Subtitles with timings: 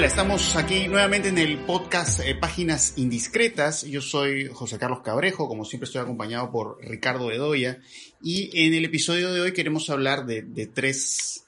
[0.00, 3.82] Hola, estamos aquí nuevamente en el podcast eh, Páginas Indiscretas.
[3.82, 7.80] Yo soy José Carlos Cabrejo, como siempre estoy acompañado por Ricardo Bedoya.
[8.22, 11.44] Y en el episodio de hoy queremos hablar de, tres,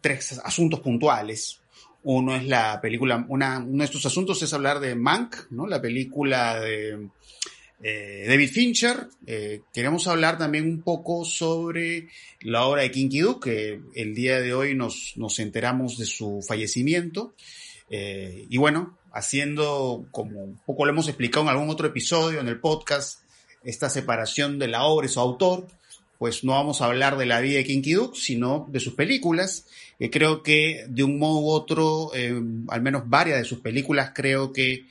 [0.00, 1.58] tres asuntos puntuales.
[2.04, 5.50] Uno es la película, uno de estos asuntos es hablar de Mank.
[5.50, 7.08] La película de
[7.82, 9.08] eh, David Fincher.
[9.26, 12.06] Eh, queremos hablar también un poco sobre
[12.42, 16.40] la obra de Kinky Duke, que el día de hoy nos, nos enteramos de su
[16.46, 17.34] fallecimiento.
[17.90, 22.48] Eh, y bueno, haciendo como un poco lo hemos explicado en algún otro episodio en
[22.48, 23.20] el podcast,
[23.64, 25.66] esta separación de la obra y su autor,
[26.18, 29.66] pues no vamos a hablar de la vida de Kinky Duke, sino de sus películas,
[30.10, 34.52] creo que de un modo u otro, eh, al menos varias de sus películas creo
[34.52, 34.86] que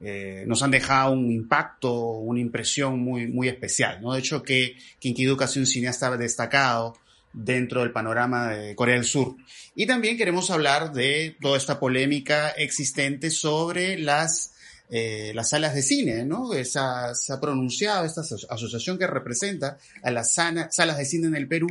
[0.00, 4.12] eh, nos han dejado un impacto, una impresión muy, muy especial, ¿no?
[4.12, 6.96] De hecho que Kinky Duke ha sido un cineasta destacado,
[7.32, 9.36] dentro del panorama de Corea del Sur.
[9.74, 14.52] Y también queremos hablar de toda esta polémica existente sobre las,
[14.90, 16.50] eh, las salas de cine, ¿no?
[16.64, 21.68] Se ha pronunciado esta asociación que representa a las salas de cine en el Perú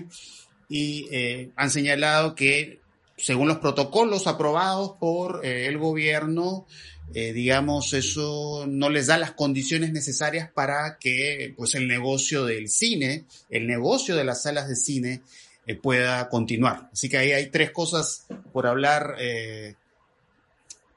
[0.70, 2.82] y eh, han señalado que
[3.17, 6.67] según los protocolos aprobados por eh, el gobierno,
[7.14, 12.70] eh, digamos, eso no les da las condiciones necesarias para que pues, el negocio del
[12.70, 15.22] cine, el negocio de las salas de cine,
[15.68, 16.90] eh, pueda continuar.
[16.94, 19.76] Así que ahí hay tres cosas por hablar eh,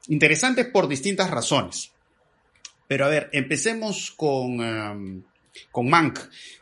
[0.08, 1.90] interesantes por distintas razones.
[2.86, 5.24] Pero a ver, empecemos con,
[5.70, 6.18] con Mank,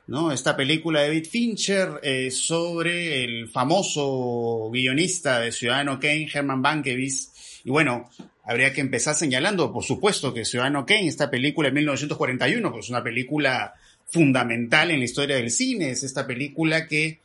[0.06, 0.32] ¿no?
[0.32, 7.62] Esta película de David Fincher eh, sobre el famoso guionista de Ciudadano Kane, Herman Mankiewicz.
[7.64, 8.10] Y bueno,
[8.44, 12.90] habría que empezar señalando, por supuesto, que Ciudadano Kane, esta película de 1941, pues es
[12.90, 13.74] una película
[14.06, 17.20] fundamental en la historia del cine, es esta película que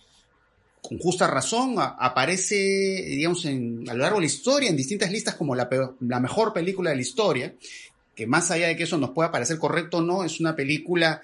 [0.84, 5.36] con justa razón, aparece, digamos, en, a lo largo de la historia, en distintas listas
[5.36, 5.70] como la,
[6.02, 7.56] la, mejor película de la historia,
[8.14, 11.22] que más allá de que eso nos pueda parecer correcto o no, es una película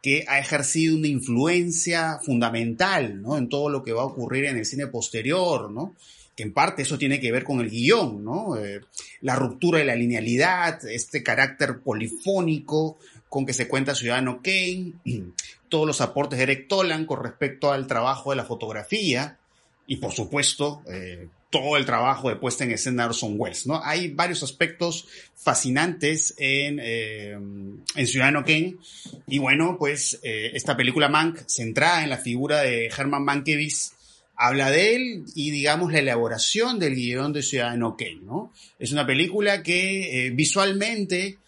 [0.00, 3.36] que ha ejercido una influencia fundamental, ¿no?
[3.36, 5.94] En todo lo que va a ocurrir en el cine posterior, ¿no?
[6.34, 8.56] Que en parte eso tiene que ver con el guion, ¿no?
[8.56, 8.80] Eh,
[9.20, 12.98] la ruptura de la linealidad, este carácter polifónico
[13.28, 14.94] con que se cuenta Ciudadano Kane,
[15.72, 19.38] todos los aportes de Eric Tolan con respecto al trabajo de la fotografía
[19.86, 23.66] y por supuesto eh, todo el trabajo de puesta en escena de Orson Welles.
[23.66, 23.82] ¿no?
[23.82, 28.76] Hay varios aspectos fascinantes en, eh, en Ciudadano Kane
[29.26, 33.92] y bueno, pues eh, esta película Mank, centrada en la figura de Herman Mankiewicz,
[34.36, 38.20] habla de él y digamos la elaboración del guion de Ciudadano Kane.
[38.24, 38.52] ¿no?
[38.78, 41.38] Es una película que visualmente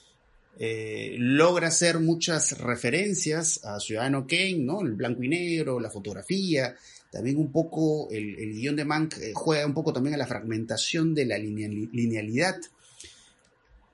[0.59, 4.83] eh, logra hacer muchas referencias a Ciudadano Kane, ¿no?
[4.83, 6.77] El blanco y negro, la fotografía,
[7.11, 10.27] también un poco el, el guion de Mank eh, juega un poco también a la
[10.27, 12.57] fragmentación de la lineal, linealidad.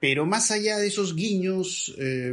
[0.01, 2.33] Pero más allá de esos guiños eh,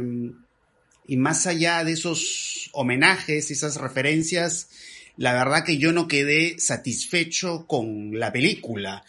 [1.06, 4.70] y más allá de esos homenajes, esas referencias,
[5.18, 9.04] la verdad que yo no quedé satisfecho con la película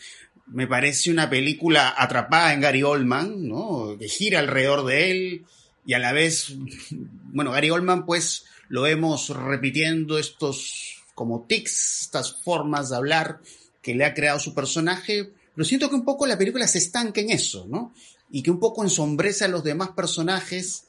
[0.49, 3.95] me parece una película atrapada en Gary Oldman, ¿no?
[3.99, 5.45] Que gira alrededor de él
[5.85, 6.53] y a la vez,
[6.91, 13.41] bueno, Gary Oldman pues lo vemos repitiendo estos como tics, estas formas de hablar
[13.81, 17.19] que le ha creado su personaje, pero siento que un poco la película se estanca
[17.19, 17.93] en eso, ¿no?
[18.31, 20.83] Y que un poco ensombrece a los demás personajes,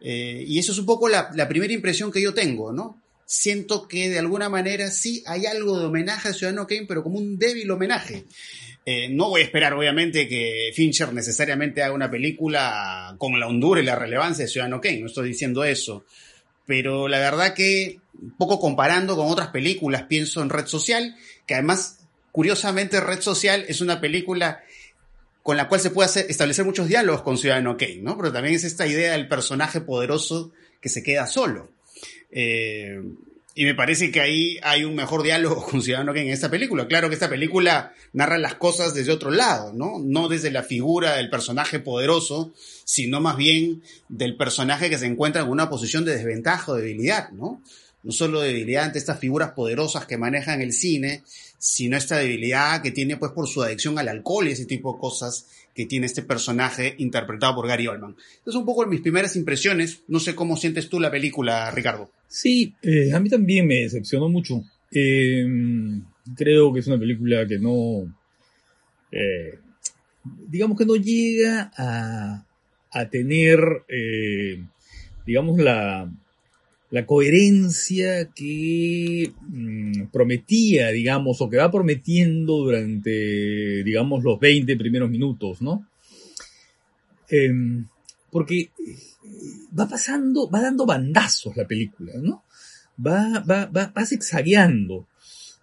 [0.00, 3.00] eh, y eso es un poco la, la primera impresión que yo tengo, ¿no?
[3.24, 7.18] Siento que de alguna manera sí hay algo de homenaje a Ciudadano Kane, pero como
[7.18, 8.26] un débil homenaje.
[8.86, 13.80] Eh, no voy a esperar, obviamente, que Fincher necesariamente haga una película con la hondura
[13.80, 16.04] y la relevancia de Ciudadano Kane, no estoy diciendo eso.
[16.66, 21.54] Pero la verdad que, un poco comparando con otras películas, pienso en Red Social, que
[21.54, 22.00] además,
[22.32, 24.62] curiosamente, Red Social es una película
[25.42, 28.16] con la cual se puede establecer muchos diálogos con Ciudadano Kane, ¿no?
[28.16, 31.70] Pero también es esta idea del personaje poderoso que se queda solo.
[32.30, 33.00] Eh,
[33.56, 36.88] y me parece que ahí hay un mejor diálogo con que en esta película.
[36.88, 40.00] Claro que esta película narra las cosas desde otro lado, ¿no?
[40.00, 42.52] No desde la figura del personaje poderoso,
[42.84, 47.30] sino más bien del personaje que se encuentra en una posición de desventaja o debilidad,
[47.30, 47.62] ¿no?
[48.02, 51.22] No solo debilidad ante estas figuras poderosas que manejan el cine,
[51.58, 54.98] sino esta debilidad que tiene pues por su adicción al alcohol y ese tipo de
[54.98, 58.16] cosas que tiene este personaje interpretado por Gary Oldman.
[58.38, 62.10] Entonces un poco mis primeras impresiones, no sé cómo sientes tú la película, Ricardo.
[62.28, 64.62] Sí, eh, a mí también me decepcionó mucho.
[64.92, 65.46] Eh,
[66.36, 68.14] creo que es una película que no,
[69.10, 69.58] eh,
[70.48, 72.44] digamos que no llega a,
[72.90, 74.62] a tener, eh,
[75.26, 76.10] digamos, la,
[76.94, 85.10] la coherencia que mm, prometía, digamos, o que va prometiendo durante, digamos, los 20 primeros
[85.10, 85.88] minutos, ¿no?
[87.28, 87.84] Em,
[88.30, 88.70] porque eh,
[89.76, 92.44] va pasando, va dando bandazos la película, ¿no?
[93.04, 94.04] Va, va, va, va.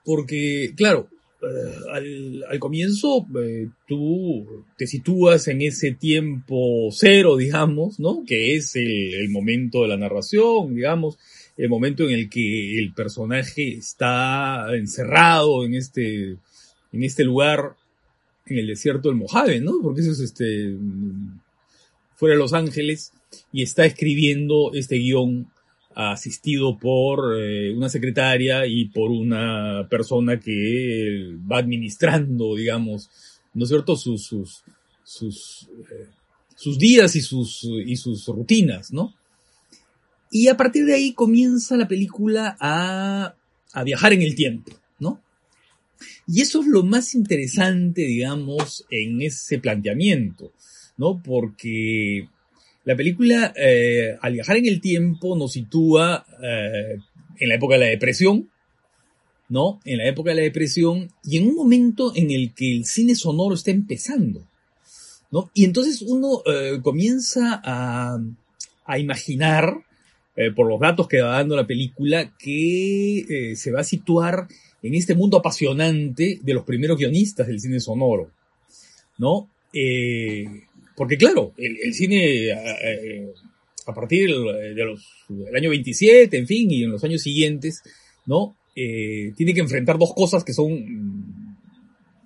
[0.04, 1.07] Porque, claro,
[1.44, 8.24] eh, al, comienzo eh, tú te sitúas en ese tiempo cero, digamos, ¿no?
[8.26, 11.18] Que es el, momento de la narración, digamos,
[11.58, 16.38] el momento en el que el personaje está encerrado en este,
[16.92, 17.76] en este lugar,
[18.46, 19.80] en el desierto del Mojave, ¿no?
[19.82, 20.76] Porque eso es este,
[22.16, 23.14] fuera de Los Ángeles,
[23.52, 25.48] y está escribiendo este guion
[25.96, 33.10] asistido por eh, una secretaria y por una persona que va administrando, digamos,
[33.54, 34.64] ¿no es cierto?, sus, sus,
[35.04, 36.08] sus, eh,
[36.56, 39.14] sus días y sus, y sus rutinas, ¿no?
[40.32, 43.36] Y a partir de ahí comienza la película a,
[43.74, 45.22] a viajar en el tiempo, ¿no?
[46.26, 50.54] Y eso es lo más interesante, digamos, en ese planteamiento,
[50.98, 51.22] ¿no?
[51.22, 52.30] Porque
[52.83, 56.98] la película, eh, al viajar en el tiempo, nos sitúa eh,
[57.39, 58.50] en la época de la depresión,
[59.50, 59.80] ¿no?
[59.86, 63.16] En la época de la depresión y en un momento en el que el cine
[63.16, 64.48] sonoro está empezando,
[65.30, 65.51] ¿no?
[65.54, 68.18] Y entonces uno eh, comienza a,
[68.86, 69.86] a imaginar,
[70.56, 74.48] por los datos que va dando la película, que se va a situar
[74.81, 78.31] en este mundo apasionante de los primeros guionistas del cine sonoro,
[79.19, 79.50] ¿no?
[80.96, 83.34] Porque claro, el, cine eh,
[83.86, 87.82] a, partir de los, del año 27, en fin, y en los años siguientes,
[88.26, 88.58] ¿no?
[88.76, 91.58] Eh, tiene que enfrentar dos cosas que son mm,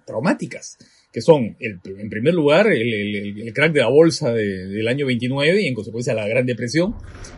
[0.05, 0.77] traumáticas,
[1.11, 5.67] que son, el, en primer lugar, el, crack de la bolsa del año 29 y
[5.67, 6.93] en consecuencia la Gran Depresión,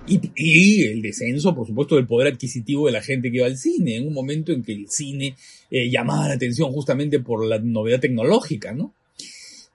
[0.07, 3.95] y, el descenso, por supuesto, del poder adquisitivo de la gente que iba al cine,
[3.95, 5.35] en un momento en que el cine
[5.71, 8.93] eh, llamaba la atención justamente por la novedad tecnológica, ¿no?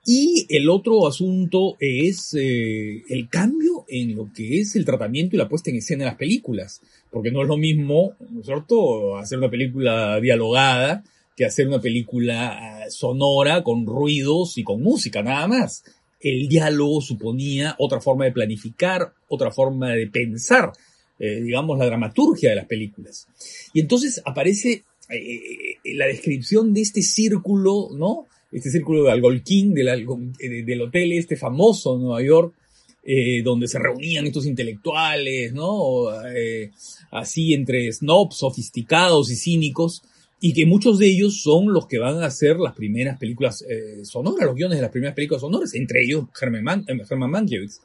[0.04, 5.38] Y el otro asunto es eh, el cambio en lo que es el tratamiento y
[5.38, 6.80] la puesta en escena de las películas.
[7.10, 11.04] Porque no es lo mismo, ¿no es cierto?, hacer una película dialogada
[11.36, 15.84] que hacer una película ah, sonora con ruidos y con música, nada más.
[16.20, 20.72] El diálogo suponía otra forma de planificar, otra forma de pensar,
[21.18, 23.26] eh, digamos, la dramaturgia de las películas.
[23.72, 28.26] Y entonces aparece eh, la descripción de este círculo, ¿no?
[28.52, 32.54] Este círculo de Algolquín, del, eh, del hotel este famoso en Nueva York,
[33.02, 36.12] eh, donde se reunían estos intelectuales, ¿no?
[36.26, 36.70] Eh,
[37.10, 40.02] así entre snobs, sofisticados y cínicos,
[40.40, 43.64] y que muchos de ellos son los que van a hacer las primeras películas
[44.02, 47.80] sonoras, los guiones de las primeras películas sonoras, entre ellos Herman, Man, Mankiewicz.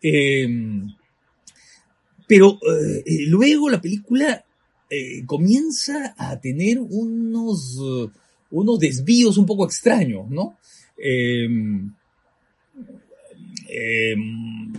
[0.00, 0.86] Em,
[2.26, 2.58] pero
[3.28, 4.42] luego la película
[5.26, 7.78] comienza a tener unos
[8.50, 10.58] unos desvíos un poco extraños, ¿no?
[10.96, 11.90] Em,
[13.68, 14.72] em,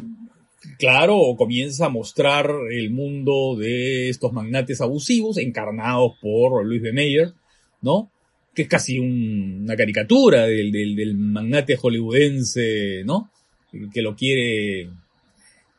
[0.78, 6.94] claro, comienza a mostrar el mundo de estos magnates abusivos encarnados por Luis B.
[6.94, 7.34] Mayer,
[7.82, 8.12] ¿no?
[8.54, 13.32] Que es casi una caricatura del, del, magnate hollywoodense, ¿no?
[13.94, 14.90] Que lo quiere,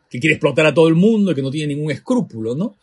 [0.09, 2.77] que quiere explotar a todo el mundo y que no tiene ningún escrúpulo, ¿no?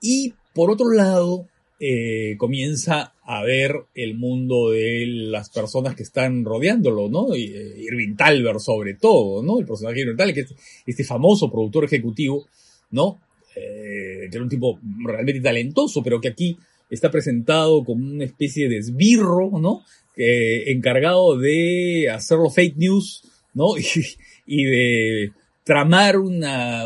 [0.00, 1.46] Y por otro lado,
[1.78, 7.34] eh, comienza a ver el mundo de las personas que están rodeándolo, ¿no?
[7.34, 9.58] Eh, Irving Talbert sobre todo, ¿no?
[9.58, 10.54] El personaje de Irving Talbert, que es
[10.86, 12.46] este famoso productor ejecutivo,
[12.90, 13.20] ¿no?
[13.54, 16.56] Eh, que era un tipo realmente talentoso, pero que aquí
[16.88, 19.82] está presentado como una especie de esbirro, ¿no?
[20.18, 23.76] encargado de hacerlo fake news, ¿no?
[24.46, 26.84] y de tramar una,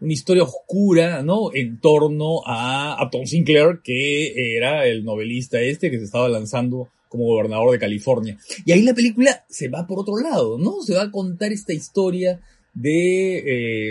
[0.00, 1.52] una historia oscura, ¿no?
[1.54, 7.24] En torno a, Tom Sinclair, que era el novelista este que se estaba lanzando como
[7.24, 8.38] gobernador de California.
[8.64, 10.80] Y ahí la película se va por otro lado, ¿no?
[10.82, 12.40] Se va a contar esta historia
[12.72, 13.38] de,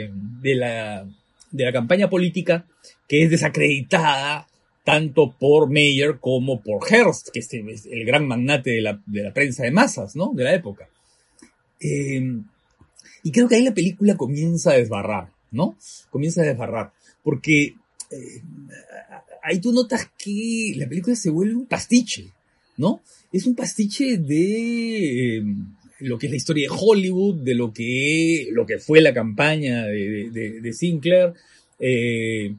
[0.03, 0.09] eh,
[0.41, 1.05] de, la,
[1.51, 2.65] de la campaña política
[3.07, 4.47] que es desacreditada
[4.83, 9.33] tanto por Mayer como por Hearst, que es el gran magnate de la, de la
[9.33, 10.31] prensa de masas, ¿no?
[10.33, 10.89] De la época.
[11.79, 12.21] Eh,
[13.23, 15.29] y creo que ahí la película comienza a desbarrar.
[15.51, 15.77] ¿No?
[16.09, 16.91] Comienza a desbarrar.
[17.23, 17.75] Porque
[18.11, 18.41] eh,
[19.43, 22.31] ahí tú notas que la película se vuelve un pastiche,
[22.77, 23.01] ¿no?
[23.31, 25.43] Es un pastiche de eh,
[25.99, 29.85] lo que es la historia de Hollywood, de lo que, lo que fue la campaña
[29.85, 31.33] de, Sinclair,
[31.79, 32.55] eh,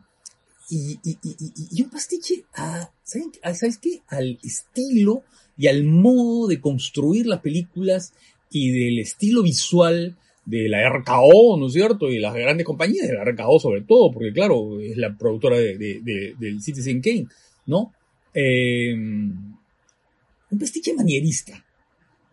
[0.70, 4.02] y, un pastiche a, ¿sabes qué?
[4.06, 5.24] Al estilo
[5.58, 8.12] y al modo de construir las películas
[8.50, 12.10] y del estilo visual de la RKO, ¿no es cierto?
[12.10, 16.34] Y las grandes compañías, de la RKO sobre todo, porque claro, es la productora de,
[16.38, 17.26] del Citizen Kane,
[17.66, 17.92] ¿no?
[18.34, 21.64] Eh, un pastiche manierista,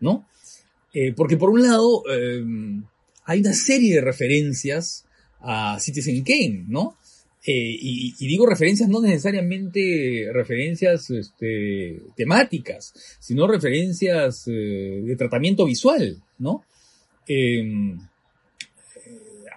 [0.00, 0.26] ¿no?
[0.92, 2.42] Eh, porque por un lado eh,
[3.24, 5.04] hay una serie de referencias
[5.40, 6.96] a Citizen Kane, ¿no?
[7.50, 16.64] y, digo referencias no necesariamente referencias este, temáticas, sino referencias de tratamiento visual, ¿no?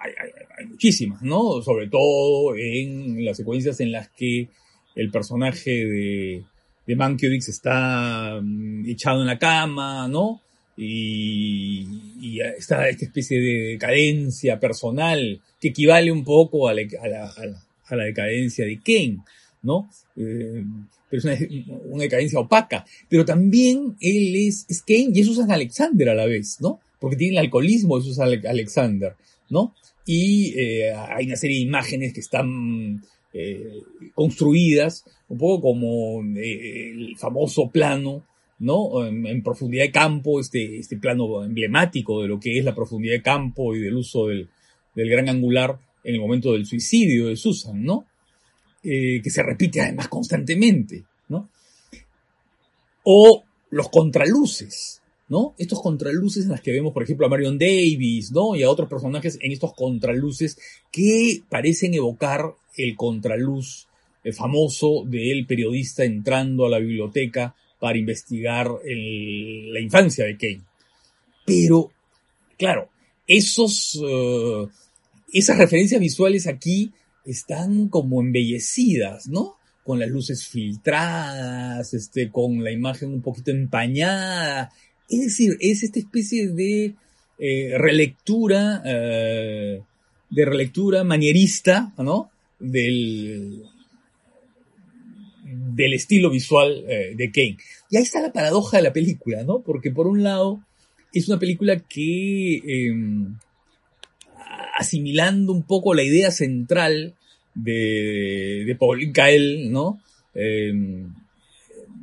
[0.00, 1.62] Hay, muchísimas, ¿no?
[1.62, 4.48] Sobre todo en las secuencias en las que
[4.94, 6.44] el personaje de,
[6.86, 10.40] de Mankiewicz está mm, echado en la cama, ¿no?
[10.76, 18.80] Y, está esta especie de decadencia personal que equivale un poco a la, decadencia de
[18.80, 19.18] Kane,
[19.62, 19.88] ¿no?
[20.16, 20.64] Eh,
[21.10, 22.84] pero es una, decadencia opaca.
[23.08, 26.80] Pero también él es, Kane y es Alexander a la vez, ¿no?
[27.02, 29.14] Porque tiene el alcoholismo de Susan Alexander,
[29.50, 29.74] ¿no?
[30.04, 33.80] y eh, hay una serie de imágenes que están eh,
[34.14, 38.24] construidas un poco como eh, el famoso plano,
[38.58, 39.06] ¿no?
[39.06, 43.22] En, profundidad de campo, este, este plano emblemático de lo que es la profundidad de
[43.22, 44.48] campo y del uso del,
[44.94, 48.06] del gran angular en el momento del suicidio de Susan, ¿no?
[48.82, 51.48] que se repite además constantemente, ¿no?
[53.04, 55.01] O los contraluces,
[55.32, 55.54] ¿no?
[55.56, 58.54] Estos contraluces en las que vemos, por ejemplo, a Marion Davis, ¿no?
[58.54, 60.58] Y a otros personajes en estos contraluces
[60.90, 63.88] que parecen evocar el contraluz
[64.34, 70.60] famoso del periodista entrando a la biblioteca para investigar la infancia de Kane.
[71.46, 71.90] Pero,
[72.58, 72.90] claro,
[73.26, 74.66] esos, eh,
[75.32, 76.92] esas referencias visuales aquí
[77.24, 79.56] están como embellecidas, ¿no?
[79.82, 84.70] Con las luces filtradas, este, con la imagen un poquito empañada,
[85.12, 86.94] es decir, es esta especie de
[87.38, 89.82] eh, relectura, eh,
[90.30, 92.30] de relectura manierista, ¿no?
[92.58, 93.64] Del,
[95.76, 97.58] estilo visual eh, de Kane.
[97.90, 99.60] Y ahí está la paradoja de la película, ¿no?
[99.60, 100.60] Porque por un lado
[101.12, 103.36] es una película que, em,
[104.78, 107.14] asimilando un poco la idea central
[107.54, 110.00] de, de Paul Kael, ¿no?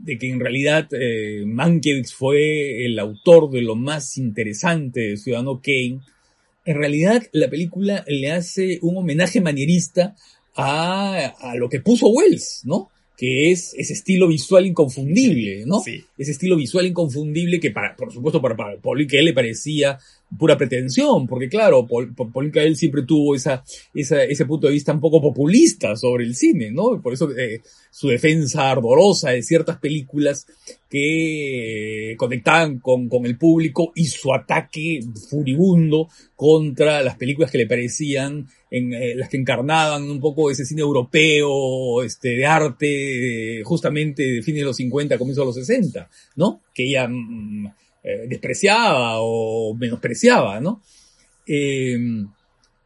[0.10, 5.62] De que en realidad eh, Mankiewicz fue el autor de lo más interesante de Ciudadano
[5.62, 6.00] Kane,
[6.66, 10.16] en realidad la película le hace un homenaje manierista
[10.56, 12.90] a, a lo que puso Wells, ¿no?
[13.20, 15.82] Que es ese estilo visual inconfundible, ¿no?
[15.82, 16.02] Sí.
[16.18, 20.00] Ese estilo visual inconfundible que, para, por supuesto, para, para Paul le parecía
[20.38, 23.62] pura pretensión, porque claro, Paul, él siempre tuvo esa,
[23.94, 27.02] esa, ese punto de vista un poco populista sobre el cine, ¿no?
[27.02, 27.62] Por eso eh,
[27.92, 30.48] su defensa ardorosa de ciertas películas
[30.90, 36.08] que conectaban con, con el público y su ataque furibundo
[36.38, 40.82] contra las películas que le parecían en eh, las que encarnaban un poco ese cine
[40.82, 46.62] europeo, este, de arte, justamente de fines de los 50, comienzos de los 60, ¿no?
[46.74, 47.68] Que ella mm,
[48.04, 50.82] eh, despreciaba o menospreciaba, ¿no?
[51.48, 52.28] Em,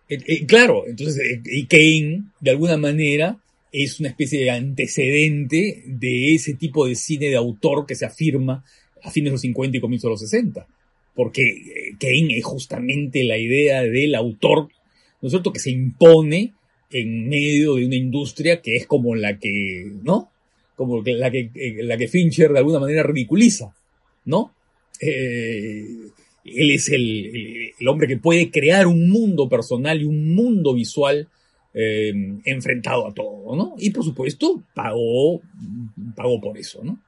[0.08, 3.38] eh, claro, entonces, y Kane, de alguna manera,
[3.72, 8.64] es una especie de antecedente de ese tipo de cine de autor que se afirma
[9.02, 10.68] a fines de los 50 y comienzos de los 60.
[11.16, 11.44] Porque
[12.00, 14.70] Kane es justamente la idea del autor,
[15.24, 16.54] ¿no es cierto?, que se impone
[16.92, 20.30] en medio de una industria que es como la que, ¿no?
[20.76, 21.50] Como la que,
[21.82, 23.74] la que Fincher de alguna manera ridiculiza,
[24.26, 24.54] ¿no?
[25.00, 25.88] Eh,
[26.44, 31.30] él es el, hombre que puede crear un mundo personal y un mundo visual
[31.74, 32.14] eh,
[32.44, 33.76] enfrentado a todo, ¿no?
[33.80, 35.42] Y por supuesto pagó,
[36.18, 37.00] pagó por eso, ¿no?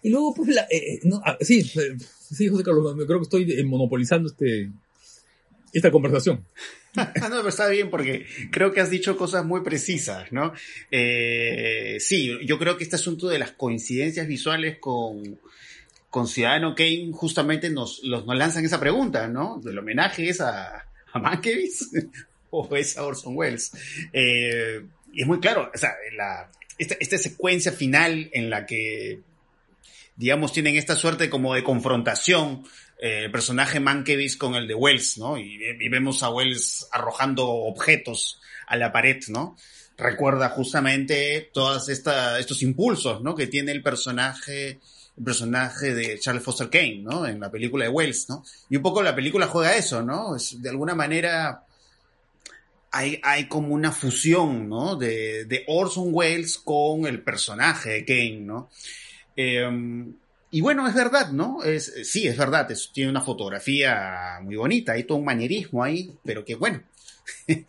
[0.00, 4.70] Y luego, pues, eh, ah, sí, sí, José Carlos, creo que estoy monopolizando este,
[5.72, 6.44] esta conversación.
[6.94, 10.52] no, pero está bien porque creo que has dicho cosas muy precisas, ¿no?
[10.90, 15.38] sí, yo creo que este asunto de las coincidencias visuales con,
[16.10, 19.60] con Ciudadano Kane justamente nos, nos lanzan esa pregunta, ¿no?
[19.64, 21.88] ¿El homenaje es a, a Mankiewicz
[22.50, 23.70] o es a Orson Welles?
[24.12, 29.20] Eh, y es muy claro, o sea, la, esta, esta, secuencia final en la que,
[30.16, 32.64] digamos, tienen esta suerte como de confrontación
[33.00, 35.38] eh, el personaje Mankiewicz con el de Wells, ¿no?
[35.38, 39.56] Y, vemos a Wells arrojando objetos a la pared, ¿no?
[39.96, 43.34] Recuerda justamente todos estos impulsos, ¿no?
[43.34, 44.80] Que tiene el personaje
[45.22, 47.26] personaje de Charles Foster Kane, ¿no?
[47.26, 48.44] En la película de Wells, ¿no?
[48.68, 50.36] Y un poco la película juega eso, ¿no?
[50.36, 51.64] Es, de alguna manera
[52.90, 54.96] hay, hay como una fusión, ¿no?
[54.96, 58.70] De, de Orson Welles con el personaje de Kane, ¿no?
[59.36, 60.14] Em,
[60.50, 61.62] y bueno, es verdad, ¿no?
[61.62, 66.44] Es, sí, es verdad, tiene una fotografía muy bonita, hay todo un manierismo ahí, pero
[66.44, 66.82] que bueno,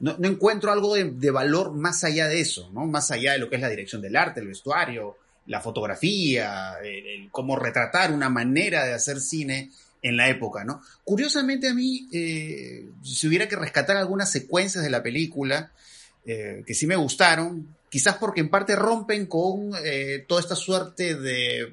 [0.00, 2.86] no, encuentro algo de, valor más allá de eso, ¿no?
[2.86, 5.16] Más allá de lo que es la dirección del arte, el vestuario,
[5.46, 9.70] la fotografía, el, cómo retratar una manera de hacer cine
[10.02, 10.80] en la época, ¿no?
[11.04, 15.70] Curiosamente a mí, eh, si hubiera que rescatar algunas secuencias de la película
[16.24, 21.14] eh, que sí me gustaron, quizás porque en parte rompen con eh, toda esta suerte
[21.14, 21.72] de,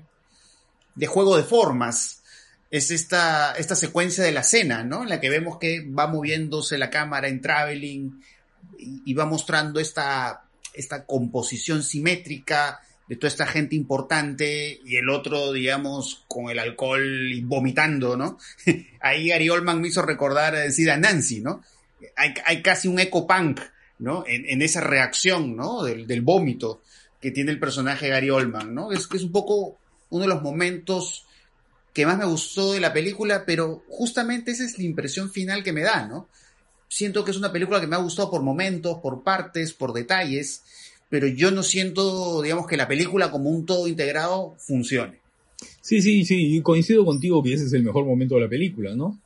[1.05, 2.23] juego de formas.
[2.71, 5.03] Es esta, esta secuencia de la cena, ¿no?
[5.03, 8.23] En la que vemos que va moviéndose la cámara en traveling
[8.79, 15.51] y, va mostrando esta, esta composición simétrica de toda esta gente importante y el otro,
[15.51, 18.37] digamos, con el alcohol y vomitando, ¿no?
[19.01, 21.61] Ahí Gary Oldman me hizo recordar decir a Nancy, ¿no?
[22.15, 23.59] Hay, hay casi un eco punk
[23.99, 24.23] ¿no?
[24.27, 25.83] En, esa reacción, ¿no?
[25.83, 26.81] Del, vómito
[27.21, 28.91] que tiene el personaje Gary Oldman, ¿no?
[28.91, 29.77] Es es un poco
[30.09, 31.25] uno de los momentos
[31.93, 35.73] que más me gustó de la película, pero justamente esa es la impresión final que
[35.73, 36.27] me da, ¿no?
[36.89, 40.63] Siento que es una película que me ha gustado por momentos, por partes, por detalles,
[41.09, 45.19] pero yo no siento, digamos, que la película como un todo integrado funcione.
[45.81, 49.19] Sí, sí, sí, coincido contigo que ese es el mejor momento de la película, ¿no?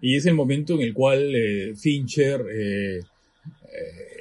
[0.00, 3.00] Y es el momento en el cual eh, Fincher eh,
[3.72, 4.20] eh,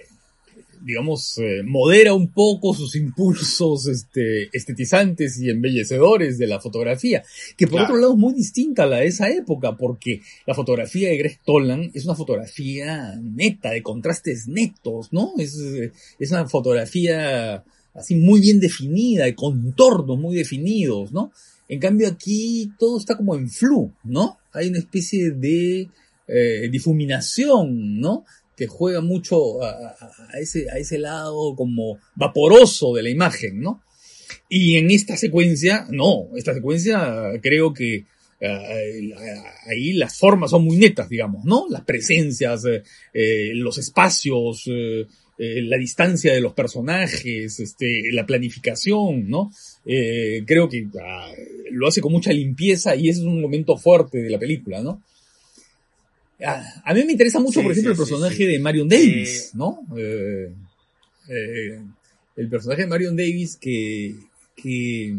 [0.82, 7.24] digamos, eh, modera un poco sus impulsos este, estetizantes y embellecedores de la fotografía,
[7.58, 11.10] que por otro lado es muy distinta a la de esa época, porque la fotografía
[11.10, 15.34] de Greg Toland es una fotografía neta, de contrastes netos, ¿no?
[15.38, 15.58] Es,
[16.20, 17.63] es una fotografía
[17.94, 21.32] así muy bien definida, de contornos muy definidos, ¿no?
[21.68, 24.39] En cambio aquí todo está como en flu, ¿no?
[24.53, 25.89] Hay una especie de
[26.27, 28.25] eh, difuminación, ¿no?
[28.60, 29.96] Que juega mucho a,
[30.38, 33.82] ese, a ese lado como vaporoso de la imagen, ¿no?
[34.50, 38.04] Y en esta secuencia, no, esta secuencia creo que
[38.42, 39.13] eh,
[39.66, 41.68] ahí las formas son muy netas, digamos, ¿no?
[41.70, 44.70] Las presencias, eh, eh, los espacios,
[45.38, 49.51] la distancia de los personajes, este, la planificación, ¿no?
[49.86, 51.32] creo que ah,
[51.72, 55.02] lo hace con mucha limpieza y ese es un momento fuerte de la película, ¿no?
[56.45, 59.86] A, mí me interesa mucho, por ejemplo, el personaje de Marion Davis, ¿no?
[59.97, 60.54] Eh,
[61.30, 61.82] eh,
[62.38, 64.15] el personaje de Marion Davis que,
[64.56, 65.17] que,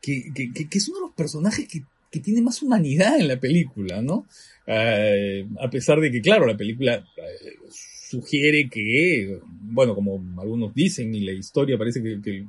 [0.00, 4.00] que, que, es uno de los personajes que, que tiene más humanidad en la película,
[4.00, 4.26] ¿no?
[4.66, 7.04] Eh, a pesar de que, claro, la película
[8.08, 12.46] sugiere que, bueno, como algunos dicen, y la historia parece que, que,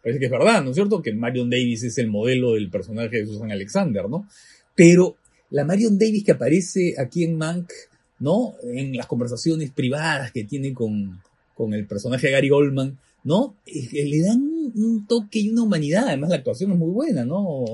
[0.00, 1.02] parece que es verdad, ¿no es cierto?
[1.02, 4.28] Que Marion Davis es el modelo del personaje de Susan Alexander, ¿no?
[4.76, 5.16] Pero
[5.54, 7.70] la Marion Davis que aparece aquí en Mank,
[8.18, 8.54] ¿no?
[8.64, 11.22] En las conversaciones privadas que tiene con,
[11.54, 13.54] con el personaje de Gary Oldman, ¿no?
[13.64, 14.42] le dan
[14.74, 16.08] un toque y una humanidad.
[16.08, 17.64] Además, la actuación es muy buena, ¿no?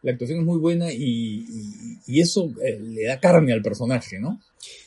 [0.00, 1.44] La actuación es muy buena y,
[2.06, 4.40] y, eso eh, le da carne al personaje, ¿no?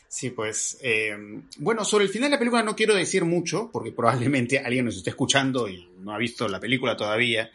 [0.08, 1.16] Sí, pues, eh,
[1.60, 4.98] bueno, sobre el final de la película no quiero decir mucho, porque probablemente alguien nos
[4.98, 7.52] esté escuchando y no ha visto la película todavía.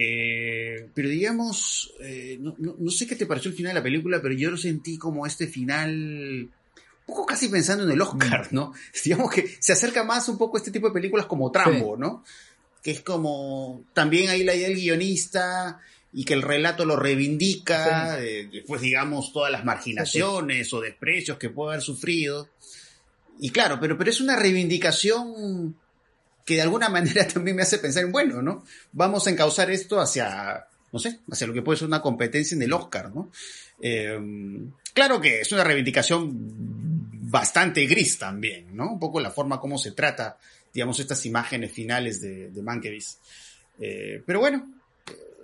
[0.00, 4.32] Eh, pero digamos, eh, no, sé qué te pareció el final de la película, pero
[4.32, 6.50] yo lo sentí como este final, un
[7.04, 8.54] poco casi pensando en el Oscar, mm.
[8.54, 8.72] ¿no?
[9.04, 12.24] Digamos que se acerca más un poco a este tipo de películas como Trambo, ¿no?
[12.80, 15.80] Que es como también ahí la idea del guionista
[16.12, 21.72] y que el relato lo reivindica, después digamos todas las marginaciones o desprecios que puede
[21.72, 22.48] haber sufrido.
[23.40, 25.76] Y claro, pero, pero es una reivindicación
[26.48, 28.64] que de alguna manera también me hace pensar en, bueno, ¿no?
[28.92, 32.62] Vamos a encauzar esto hacia, no sé, hacia lo que puede ser una competencia en
[32.62, 33.30] el Oscar, ¿no?
[33.82, 34.18] Eh,
[34.94, 36.30] claro que es una reivindicación
[37.30, 38.92] bastante gris también, ¿no?
[38.92, 40.38] Un poco la forma como se trata,
[40.72, 43.18] digamos, estas imágenes finales de, de Mankiewicz.
[43.78, 44.72] Eh, pero bueno,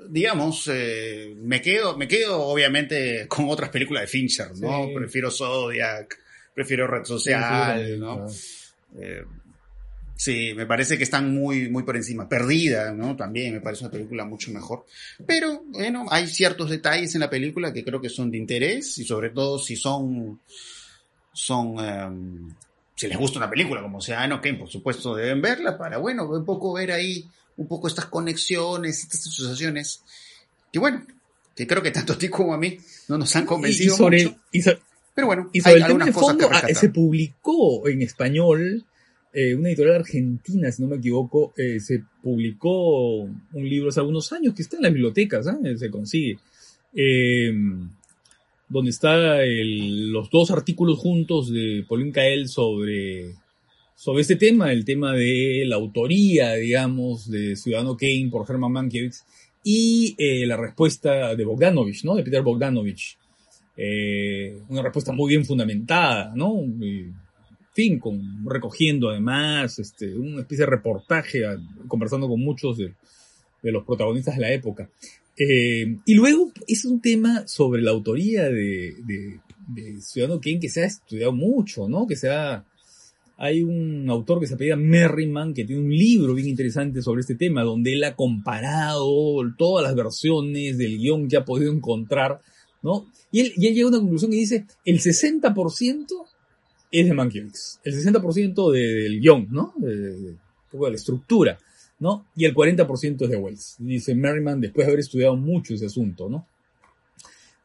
[0.09, 4.89] digamos, eh, me quedo, me quedo obviamente con otras películas de Fincher, ¿no?
[4.95, 6.19] Prefiero Zodiac,
[6.55, 8.27] prefiero Red Social, ¿no?
[10.17, 12.29] Sí, me parece que están muy, muy por encima.
[12.29, 13.17] Perdida, ¿no?
[13.17, 14.87] También me parece una película mucho mejor.
[15.27, 19.05] Pero, bueno, hay ciertos detalles en la película que creo que son de interés y
[19.05, 20.41] sobre todo si son,
[21.33, 22.55] son, em,
[22.95, 26.45] si les gusta una película como sea no por supuesto deben verla para, bueno, un
[26.45, 30.03] poco ver ahí, un poco estas conexiones, estas asociaciones.
[30.73, 31.05] Que bueno,
[31.57, 34.37] que creo que tanto a ti como a mí no nos han convencido mucho.
[35.13, 38.85] pero bueno, y sobre el tema de fondo, ah, se publicó en español
[39.37, 44.33] eh, una editorial argentina, si no me equivoco, eh, se publicó un libro hace algunos
[44.33, 45.77] años que está en las bibliotecas, ¿eh?
[45.77, 46.39] se consigue,
[48.69, 53.35] donde están los dos artículos juntos de Pauline Kael sobre,
[53.97, 59.25] sobre este tema, el tema de la autoría, digamos, de Ciudadano Kane por Herman Mankiewicz,
[59.65, 62.15] y eh, la respuesta de Bogdanovich, ¿no?
[62.15, 63.19] De Peter Bogdanovich.
[64.69, 66.55] Una respuesta muy bien fundamentada, ¿no?
[67.75, 71.43] Fin, con, recogiendo además este, una especie de reportaje,
[71.89, 72.95] conversando con muchos de,
[73.63, 74.89] los protagonistas de la época.
[75.37, 79.41] Eh, y luego es un tema sobre la autoría de,
[79.99, 82.07] Ciudadano Kane que se ha estudiado mucho, ¿no?
[82.07, 82.65] Que se ha,
[83.39, 87.35] hay un autor que se apellida Merriman que tiene un libro bien interesante sobre este
[87.35, 89.07] tema, donde él ha comparado
[89.57, 92.41] todas las versiones del guion que ha podido encontrar,
[92.83, 93.07] ¿no?
[93.33, 96.07] Y él, llega a una conclusión y dice, el 60%
[97.01, 99.73] es de Mankiewicz, el 60% del guion, ¿no?
[99.77, 100.37] De, de, de,
[100.73, 101.59] la estructura,
[101.99, 102.27] ¿no?
[102.37, 103.77] Y el 40% es de Wells.
[103.79, 106.47] Dice Merriman después de haber estudiado mucho ese asunto, ¿no?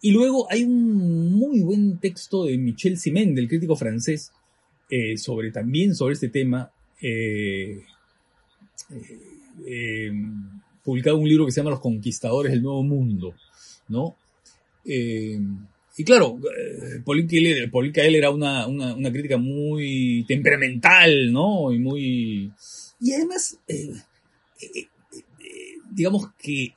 [0.01, 4.31] Y luego hay un muy buen texto de Michel Simen, del crítico francés,
[4.89, 7.83] eh, sobre también sobre este tema, eh,
[9.67, 10.11] eh,
[10.83, 13.35] publicado un libro que se llama Los Conquistadores del Nuevo Mundo,
[13.89, 14.15] ¿no?
[15.99, 16.39] Y claro,
[17.05, 21.71] Pauline Kael era una, una, crítica muy temperamental, ¿no?
[21.71, 22.51] Y muy...
[23.01, 23.59] Y además,
[25.91, 26.73] digamos que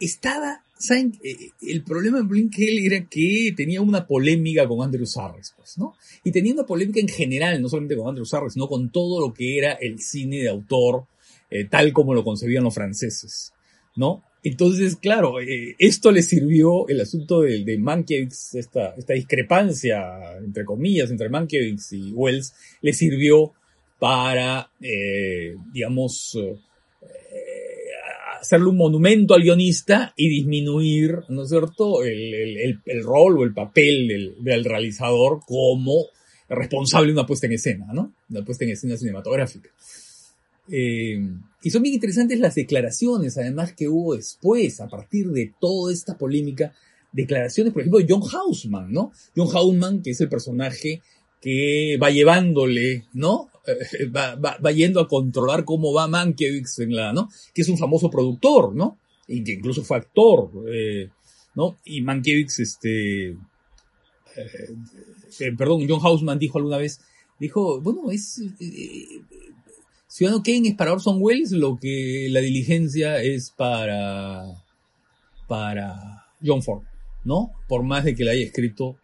[0.00, 1.18] estaba ¿saben?
[1.22, 5.94] Eh, el problema de Blinkel era que tenía una polémica con Andrew Sarres, pues, ¿no?
[6.24, 9.32] Y tenía una polémica en general, no solamente con Andrew Sarres, sino con todo lo
[9.32, 11.06] que era el cine de autor,
[11.50, 13.52] eh, tal como lo concebían los franceses,
[13.94, 14.22] ¿no?
[14.48, 21.10] Entonces, claro, eh, esto le sirvió, el asunto de, de Mankiewicz, esta, discrepancia, entre comillas,
[21.10, 23.52] entre Mankiewicz y Wells, le sirvió
[23.98, 24.70] para,
[25.72, 26.36] digamos,
[28.46, 34.34] hacerle un monumento al guionista y disminuir, ¿no es cierto?, el, rol o el papel
[34.38, 36.06] del, realizador como
[36.48, 38.14] responsable de una puesta en escena, ¿no?
[38.30, 39.70] Una puesta en escena cinematográfica.
[40.68, 41.20] Eh,
[41.62, 46.16] y son bien interesantes las declaraciones, además, que hubo después, a partir de toda esta
[46.16, 46.72] polémica,
[47.12, 49.12] declaraciones, por ejemplo, de John Hausman, ¿no?
[49.34, 51.02] John Hausman, que es el personaje
[51.40, 53.50] que va llevándole, ¿no?
[53.66, 57.28] Eh, va, va, yendo a controlar cómo va Mankiewicz en la, ¿no?
[57.52, 58.98] Que es un famoso productor, ¿no?
[59.26, 61.10] Y que incluso fue actor, eh,
[61.54, 61.78] ¿no?
[61.84, 63.36] Y Mankiewicz, este,
[65.56, 67.00] perdón, John Hausman dijo alguna vez,
[67.38, 68.40] dijo, bueno, es,
[70.16, 74.46] Ciudadano Kane es para Orson Welles lo que la diligencia es para,
[75.46, 76.84] para John Ford,
[77.22, 77.52] ¿no?
[77.68, 78.96] Por más de que la haya escrito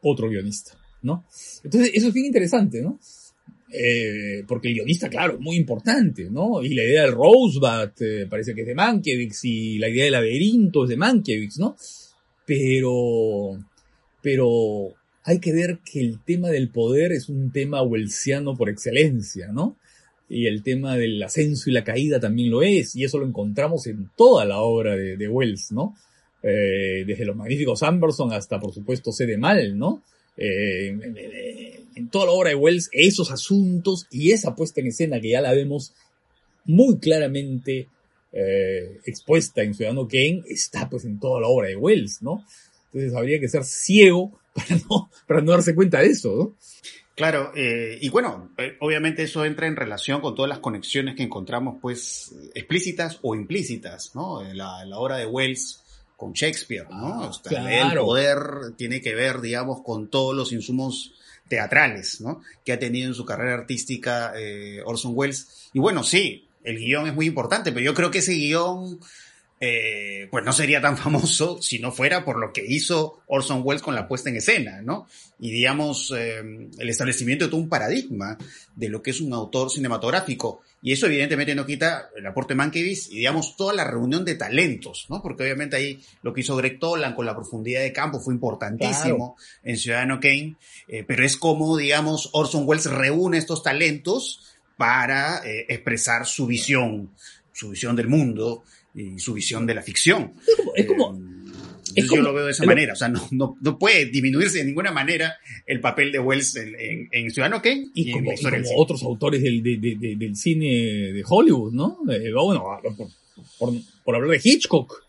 [0.00, 1.26] otro guionista, ¿no?
[1.62, 2.98] Entonces, eso es bien interesante, ¿no?
[3.70, 6.62] Eh, porque el guionista, claro, es muy importante, ¿no?
[6.62, 10.14] Y la idea del Rosebud eh, parece que es de Mankiewicz y la idea del
[10.14, 11.76] laberinto es de Mankiewicz, ¿no?
[12.46, 13.62] Pero,
[14.22, 19.48] pero hay que ver que el tema del poder es un tema welsiano por excelencia,
[19.52, 19.76] ¿no?
[20.28, 23.86] Y el tema del ascenso y la caída también lo es, y eso lo encontramos
[23.86, 25.94] en toda la obra de, Wells, ¿no?
[26.42, 29.26] Eh, desde los magníficos Amberson hasta, por supuesto, C.
[29.26, 30.02] de Mal, ¿no?
[30.36, 30.88] Eh,
[31.94, 35.40] en toda la obra de Wells esos asuntos y esa puesta en escena que ya
[35.40, 35.94] la vemos
[36.66, 37.88] muy claramente
[38.32, 42.44] eh, expuesta en Ciudadano Kane está pues en toda la obra de Wells, ¿no?
[42.86, 46.56] Entonces habría que ser ciego para no, para no darse cuenta de eso, ¿no?
[47.16, 51.22] Claro, eh, y bueno, eh, obviamente eso entra en relación con todas las conexiones que
[51.22, 54.42] encontramos, pues, explícitas o implícitas, ¿no?
[54.52, 55.82] La, la obra de Wells
[56.16, 57.24] con Shakespeare, ¿no?
[57.24, 58.00] Ah, claro.
[58.00, 58.38] El poder
[58.76, 61.14] tiene que ver, digamos, con todos los insumos
[61.48, 62.42] teatrales, ¿no?
[62.64, 65.70] Que ha tenido en su carrera artística eh, Orson Welles.
[65.72, 68.98] Y bueno, sí, el guion es muy importante, pero yo creo que ese guion,
[69.58, 73.82] eh, pues no sería tan famoso si no fuera por lo que hizo Orson Welles
[73.82, 75.06] con la puesta en escena, ¿no?
[75.38, 78.36] Y digamos, eh, el establecimiento de todo un paradigma
[78.74, 80.62] de lo que es un autor cinematográfico.
[80.82, 85.06] Y eso evidentemente no quita el aporte Mankiewicz y digamos toda la reunión de talentos,
[85.08, 85.22] ¿no?
[85.22, 89.36] Porque obviamente ahí lo que hizo Greg Tolan con la profundidad de campo fue importantísimo
[89.64, 95.66] en Ciudadano Kane, eh, pero es como, digamos, Orson Welles reúne estos talentos para eh,
[95.68, 97.10] expresar su visión,
[97.52, 98.62] su visión del mundo
[98.96, 100.32] y su visión de la ficción.
[100.74, 101.20] Es como,
[101.94, 104.64] Eh, yo lo veo de esa manera, o sea, no, no, no, puede disminuirse de
[104.64, 108.38] ninguna manera el papel de Wells en, en, en Ciudadano Kane y, y, como, en
[108.38, 111.98] y como otros autores del, de, de, de, del cine de Hollywood, ¿no?
[112.10, 113.08] Eh, bueno, por,
[113.58, 115.04] por, por, hablar de Hitchcock,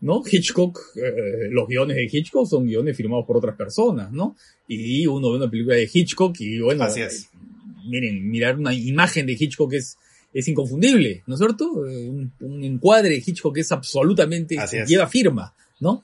[0.00, 0.22] ¿no?
[0.28, 4.34] Hitchcock, eh, los guiones de Hitchcock son guiones firmados por otras personas, ¿no?
[4.66, 7.28] Y uno ve una película de Hitchcock y bueno, Así es.
[7.88, 9.96] miren, mirar una imagen de Hitchcock es,
[10.32, 11.86] es inconfundible, ¿no es cierto?
[11.86, 14.88] Eh, Un, un encuadre de Hitchcock es absolutamente, es.
[14.88, 16.02] lleva firma, ¿no?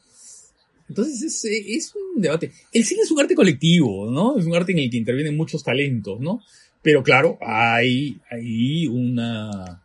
[0.88, 2.50] Entonces es, es, un debate.
[2.72, 4.38] El cine es un arte colectivo, ¿no?
[4.38, 6.42] Es un arte en el que intervienen muchos talentos, ¿no?
[6.82, 9.82] Pero claro, hay, hay una,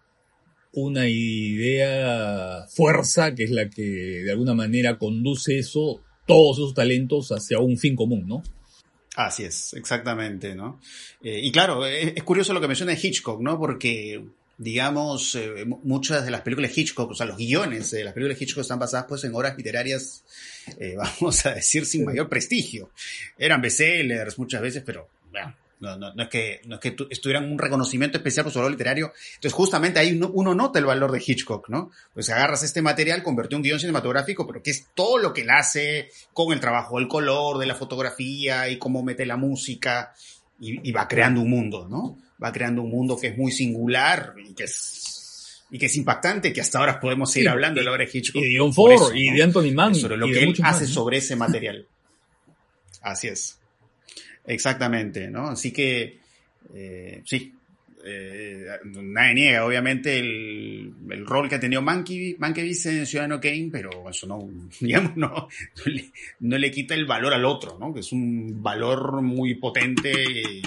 [0.73, 7.29] una idea fuerza que es la que de alguna manera conduce eso, todos esos talentos
[7.31, 8.43] hacia un fin común, ¿no?
[9.15, 10.79] Así es, exactamente, ¿no?
[11.21, 13.59] Eh, y claro, es, es, curioso lo que menciona Hitchcock, ¿no?
[13.59, 14.23] Porque,
[14.57, 18.39] digamos, eh, muchas de las películas de Hitchcock, o sea, los guiones de las películas
[18.39, 20.23] de Hitchcock están basadas pues en obras literarias,
[20.79, 22.89] eh, vamos a decir, sin mayor prestigio.
[23.37, 27.51] Eran bestsellers muchas veces, pero, bueno, no, no, no, es que, no es que estuvieran
[27.51, 29.11] un reconocimiento especial por su valor literario.
[29.35, 31.91] Entonces, justamente ahí uno, uno, nota el valor de Hitchcock, ¿no?
[32.13, 35.49] Pues agarras este material, convirtió un guion cinematográfico, pero que es todo lo que él
[35.49, 40.13] hace con el trabajo del color, de la fotografía y cómo mete la música
[40.59, 42.17] y, y va creando un mundo, ¿no?
[42.41, 45.03] Va creando un mundo que es muy singular y que es
[45.73, 48.11] y que es impactante, que hasta ahora podemos seguir sí, hablando de la obra de
[48.13, 48.43] Hitchcock.
[48.43, 49.95] Y de John Ford eso, y de Anthony Mann.
[49.95, 51.87] Sobre lo que él hace más, sobre ese material.
[53.01, 53.59] Así es.
[54.45, 55.49] Exactamente, ¿no?
[55.49, 56.19] Así que,
[56.73, 57.53] eh, sí,
[58.05, 64.09] eh, nadie niega, obviamente, el, el, rol que ha tenido Mankiewicz en Ciudadano Kane, pero
[64.09, 64.49] eso no,
[64.81, 65.47] digamos, no, no,
[65.85, 67.93] le, no, le, quita el valor al otro, ¿no?
[67.93, 70.61] Que es un valor muy potente y,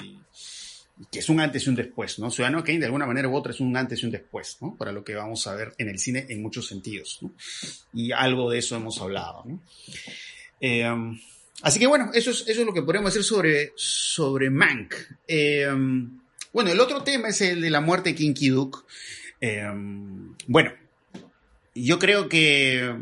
[1.13, 2.31] que es un antes y un después, ¿no?
[2.31, 4.75] Ciudadano Kane, de alguna manera u otra, es un antes y un después, ¿no?
[4.75, 7.33] Para lo que vamos a ver en el cine en muchos sentidos, ¿no?
[7.93, 9.61] Y algo de eso hemos hablado, ¿no?
[10.59, 10.89] Eh,
[11.63, 14.95] Así que bueno, eso es, eso es lo que podemos decir sobre, sobre Mank.
[15.27, 15.67] Eh,
[16.53, 18.79] bueno, el otro tema es el de la muerte de Kinky Duke.
[19.41, 19.65] Eh,
[20.47, 20.73] bueno,
[21.75, 22.95] yo creo que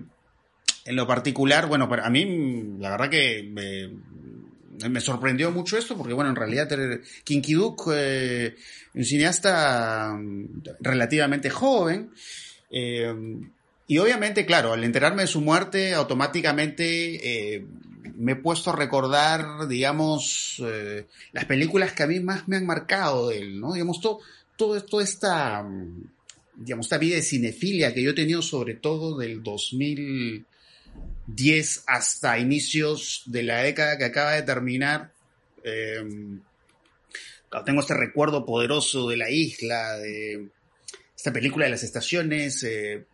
[0.85, 6.13] en lo particular, bueno, para a mí la verdad que me, sorprendió mucho esto, porque
[6.13, 6.69] bueno, en realidad
[7.25, 8.57] Kinky Duke, eh,
[8.95, 10.19] un cineasta
[10.81, 12.11] relativamente joven,
[12.71, 13.15] eh,
[13.87, 17.67] y obviamente, claro, al enterarme de su muerte, automáticamente eh,
[18.17, 22.67] me he puesto a recordar, digamos, eh, las películas que a mí más me han
[22.67, 23.73] marcado de él, ¿no?
[23.73, 24.21] Digamos, todo,
[24.57, 25.67] todo, toda esta,
[26.55, 33.23] digamos, esta vida de cinefilia que yo he tenido sobre todo del 2010 hasta inicios
[33.27, 35.13] de la década que acaba de terminar.
[35.63, 36.05] Eh,
[37.65, 40.49] tengo este recuerdo poderoso de la isla, de
[41.17, 43.05] esta película de las estaciones, eh,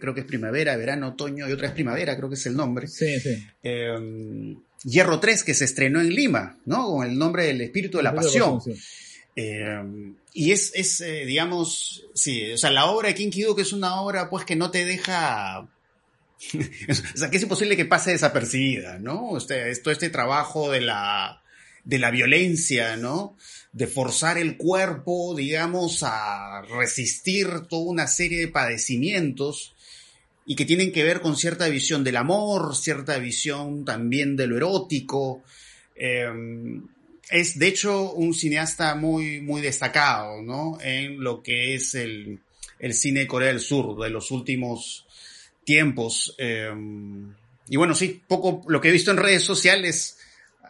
[0.00, 2.86] creo que es primavera, verano, otoño y otra es primavera, creo que es el nombre.
[2.88, 3.46] Sí, sí.
[3.62, 6.86] Eh, Hierro 3, que se estrenó en Lima, ¿no?
[6.88, 8.60] Con el nombre del Espíritu de la Pasión.
[8.60, 8.74] Sí.
[9.36, 9.82] Eh,
[10.32, 14.00] y es, es eh, digamos, sí, o sea, la obra de Kinky Duke es una
[14.00, 15.60] obra, pues, que no te deja...
[16.50, 19.36] o sea, que es imposible que pase desapercibida, ¿no?
[19.38, 21.42] Este, todo este trabajo de la,
[21.84, 23.36] de la violencia, ¿no?
[23.72, 29.73] De forzar el cuerpo, digamos, a resistir toda una serie de padecimientos
[30.46, 34.56] y que tienen que ver con cierta visión del amor, cierta visión también de lo
[34.56, 35.42] erótico.
[35.96, 36.28] Eh,
[37.30, 40.78] es de hecho un cineasta muy, muy destacado, ¿no?
[40.82, 42.40] En lo que es el,
[42.78, 45.06] el cine de Corea del Sur de los últimos
[45.64, 46.34] tiempos.
[46.38, 46.70] Eh,
[47.68, 50.18] y bueno, sí, poco lo que he visto en redes sociales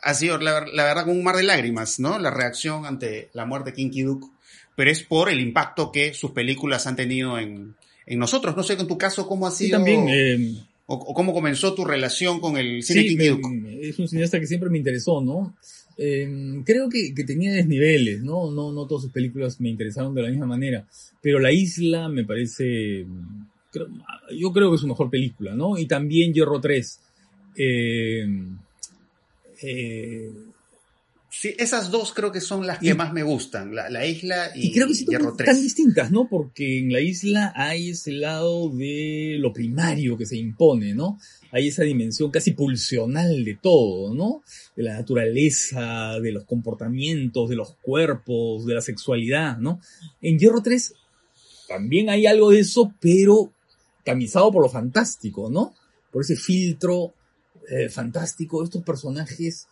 [0.02, 2.18] ha sido la, verdad como un mar de lágrimas, ¿no?
[2.18, 4.28] La reacción ante la muerte de Kinky Duke,
[4.76, 7.74] pero es por el impacto que sus películas han tenido en,
[8.06, 8.56] en nosotros.
[8.56, 9.66] No sé, en tu caso, cómo ha sido.
[9.66, 10.08] Sí, también.
[10.08, 10.54] Eh,
[10.86, 14.46] o, o, cómo comenzó tu relación con el cine sí, me, Es un cineasta que
[14.46, 15.56] siempre me interesó, ¿no?
[15.96, 18.50] Eh, creo que, que, tenía desniveles, ¿no?
[18.50, 18.72] ¿no?
[18.72, 20.86] No todas sus películas me interesaron de la misma manera.
[21.22, 23.06] Pero La Isla me parece.
[23.70, 23.88] Creo,
[24.36, 25.78] yo creo que es su mejor película, ¿no?
[25.78, 27.00] Y también Hierro 3.
[27.56, 28.26] Eh,
[29.62, 30.30] eh,
[31.36, 34.68] Sí, esas dos creo que son las que más me gustan, la, la isla y,
[34.68, 35.34] y creo que sí 3.
[35.36, 36.28] tan distintas, ¿no?
[36.28, 41.18] Porque en la isla hay ese lado de lo primario que se impone, ¿no?
[41.50, 44.42] Hay esa dimensión casi pulsional de todo, ¿no?
[44.76, 49.80] De la naturaleza, de los comportamientos, de los cuerpos, de la sexualidad, ¿no?
[50.22, 50.94] En Hierro 3
[51.68, 53.52] también hay algo de eso, pero
[54.04, 55.74] tamizado por lo fantástico, ¿no?
[56.12, 57.12] Por ese filtro
[57.68, 59.66] eh, fantástico, estos personajes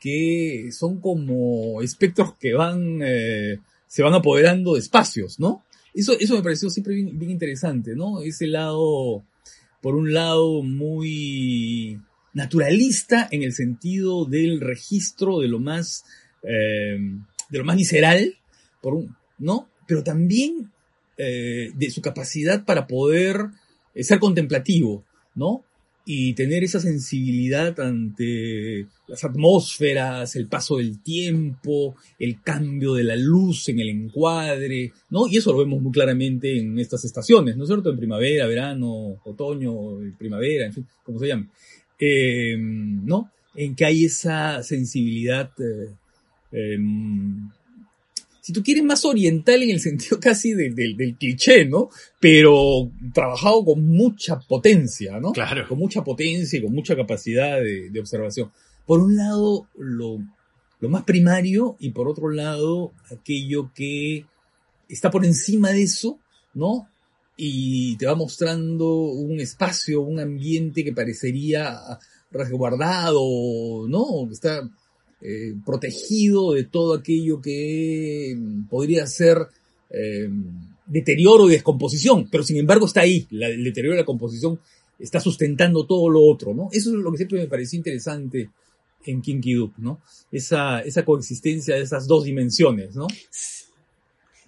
[0.00, 5.64] que son como espectros que van, eh, se van apoderando de espacios, ¿no?
[5.94, 8.20] Eso, eso me pareció siempre bien, interesante, ¿no?
[8.22, 9.24] Ese lado,
[9.80, 12.00] por un lado, muy
[12.34, 16.04] naturalista en el sentido del registro de lo más,
[16.42, 16.98] eh,
[17.50, 18.36] de lo más visceral,
[18.80, 19.68] por un, ¿no?
[19.86, 20.70] Pero también
[21.16, 23.46] eh, de su capacidad para poder
[23.94, 25.64] ser contemplativo, ¿no?
[26.10, 33.14] Y tener esa sensibilidad ante las atmósferas, el paso del tiempo, el cambio de la
[33.14, 35.26] luz en el encuadre, ¿no?
[35.28, 37.90] Y eso lo vemos muy claramente en estas estaciones, ¿no es cierto?
[37.90, 41.48] En primavera, verano, otoño, primavera, en fin, como se llame.
[42.00, 43.30] Eh, ¿No?
[43.54, 45.90] En que hay esa sensibilidad eh,
[46.52, 46.78] eh,
[48.48, 51.90] si tú quieres, más oriental en el sentido casi del, del, del cliché, ¿no?
[52.18, 55.32] Pero trabajado con mucha potencia, ¿no?
[55.32, 55.68] Claro.
[55.68, 58.50] Con mucha potencia y con mucha capacidad de, de observación.
[58.86, 60.20] Por un lado, lo,
[60.80, 64.24] lo más primario y por otro lado, aquello que
[64.88, 66.18] está por encima de eso,
[66.54, 66.88] ¿no?
[67.36, 71.78] Y te va mostrando un espacio, un ambiente que parecería
[72.30, 74.26] resguardado, ¿no?
[74.26, 74.62] Que está
[75.20, 78.38] eh, protegido de todo aquello que
[78.70, 79.48] podría ser
[79.90, 80.28] eh,
[80.86, 84.60] deterioro y descomposición, pero sin embargo está ahí, la, el deterioro y la composición
[84.98, 86.68] está sustentando todo lo otro, ¿no?
[86.72, 88.50] Eso es lo que siempre me pareció interesante
[89.06, 90.00] en Kinky Duke, ¿no?
[90.32, 93.06] Esa, esa coexistencia de esas dos dimensiones, ¿no?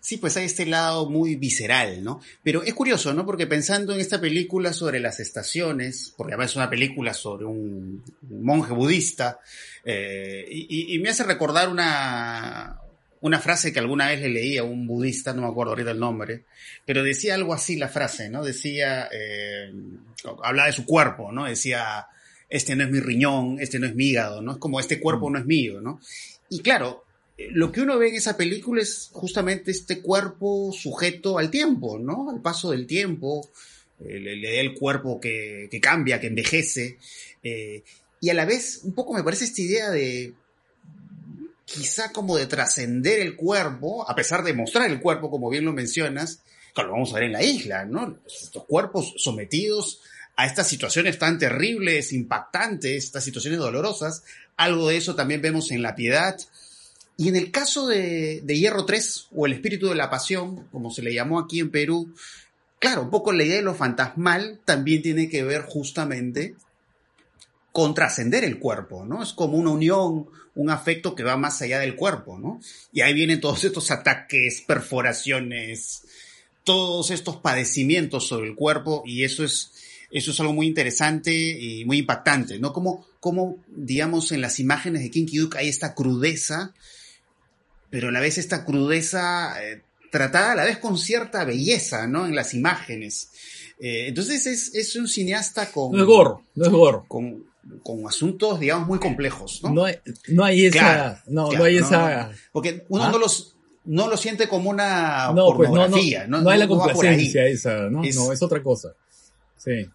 [0.01, 2.21] Sí, pues hay este lado muy visceral, ¿no?
[2.43, 3.27] Pero es curioso, ¿no?
[3.27, 8.03] Porque pensando en esta película sobre las estaciones, porque además es una película sobre un,
[8.29, 9.41] monje budista,
[9.85, 12.81] eh, y, y, me hace recordar una,
[13.21, 16.01] una frase que alguna vez le leí a un budista, no me acuerdo ahorita el
[16.01, 16.45] nombre,
[16.87, 18.43] pero decía algo así la frase, ¿no?
[18.43, 19.73] Decía, eh,
[20.43, 21.45] hablaba de su cuerpo, ¿no?
[21.45, 22.07] Decía,
[22.49, 24.53] este no es mi riñón, este no es mi hígado, ¿no?
[24.53, 26.01] Es como este cuerpo no es mío, ¿no?
[26.49, 27.05] Y claro,
[27.53, 32.31] lo que uno ve en esa película es justamente este cuerpo sujeto al tiempo, ¿no?
[32.31, 33.49] Al paso del tiempo,
[34.05, 36.99] eh, le, da el cuerpo que, cambia, que envejece,
[37.43, 37.83] eh,
[38.21, 40.35] y a la vez un poco me parece esta idea de
[41.65, 45.73] quizá como de trascender el cuerpo, a pesar de mostrar el cuerpo, como bien lo
[45.73, 46.43] mencionas,
[46.75, 48.19] que lo vamos a ver en la isla, ¿no?
[48.27, 50.01] Estos cuerpos sometidos
[50.37, 54.25] a estas situaciones tan terribles, impactantes, estas situaciones dolorosas,
[54.57, 56.39] algo de eso también vemos en La Piedad,
[57.21, 61.03] y en el caso de, Hierro 3, o el espíritu de la pasión, como se
[61.03, 62.15] le llamó aquí en Perú,
[62.79, 66.55] claro, un poco la idea de lo fantasmal también tiene que ver justamente
[67.73, 69.23] con trascender el cuerpo, ¿no?
[69.23, 72.59] Es como una unión, un afecto que va más allá del cuerpo, ¿no?
[72.91, 76.05] Y ahí vienen todos estos ataques, perforaciones,
[76.65, 79.73] todos estos padecimientos sobre el cuerpo, y eso es,
[80.11, 82.73] eso es algo muy interesante y muy impactante, ¿no?
[82.73, 86.73] Como, como digamos, en las imágenes de Kinky Duke hay esta crudeza,
[87.91, 92.27] pero a la vez esta crudeza eh, tratada a la vez con cierta belleza, ¿no?
[92.27, 93.31] En las imágenes.
[93.81, 95.93] Eh, entonces es, es, un cineasta con...
[95.93, 97.05] No es gorro, no es gorro.
[97.09, 97.45] Con,
[97.83, 99.71] con asuntos, digamos, muy complejos, ¿no?
[99.71, 99.97] No hay,
[100.29, 100.79] no hay esa...
[100.79, 102.31] Claro, no, claro, no hay esa...
[102.53, 103.11] Porque uno ¿Ah?
[103.11, 103.57] no los...
[103.83, 107.89] No lo siente como una no, pornografía, pues no, no, no, hay la complacencia esa,
[107.89, 108.05] ¿no?
[108.05, 108.91] Es, no, es otra cosa.
[109.57, 109.89] Sí.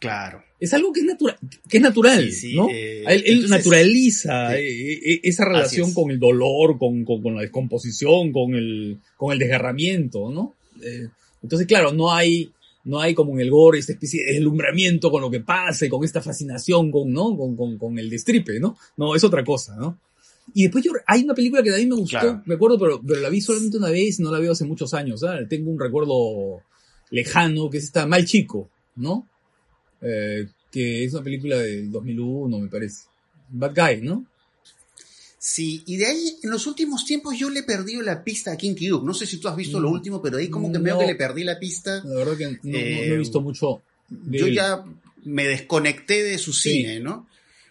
[0.00, 0.43] Claro.
[0.64, 1.36] Es algo que es, natura
[1.68, 2.70] que es natural, sí, ¿no?
[2.70, 5.20] Eh, él, él entonces, naturaliza sí.
[5.22, 10.30] esa relación con el dolor, con, con, con, la descomposición, con el, con el desgarramiento,
[10.30, 10.54] ¿no?
[10.82, 11.08] Eh,
[11.42, 12.50] entonces, claro, no hay,
[12.84, 16.02] no hay como en el gore esta especie de deslumbramiento con lo que pase, con
[16.02, 17.36] esta fascinación con, ¿no?
[17.36, 18.78] Con, con, con el destripe, ¿no?
[18.96, 19.98] No, es otra cosa, ¿no?
[20.54, 22.42] Y después yo, hay una película que a mí me gustó, claro.
[22.46, 24.94] me acuerdo, pero, pero la vi solamente una vez y no la veo hace muchos
[24.94, 25.46] años, ¿sabes?
[25.46, 26.62] Tengo un recuerdo
[27.10, 29.28] lejano, que es esta Mal Chico, ¿no?
[30.04, 33.04] Eh, que es una película del 2001, me parece.
[33.48, 34.26] Bad Guy, ¿no?
[35.38, 38.56] Sí, y de ahí, en los últimos tiempos, yo le he perdido la pista a
[38.56, 39.06] Kinky Duke.
[39.06, 40.98] No sé si tú has visto mm, lo último, pero ahí como que no, veo
[40.98, 42.02] que le perdí la pista.
[42.04, 43.82] La verdad que no, eh, no he visto mucho.
[44.08, 44.54] yo él.
[44.54, 44.84] ya
[45.24, 46.70] me desconecté de su sí.
[46.70, 47.28] cine, ¿no?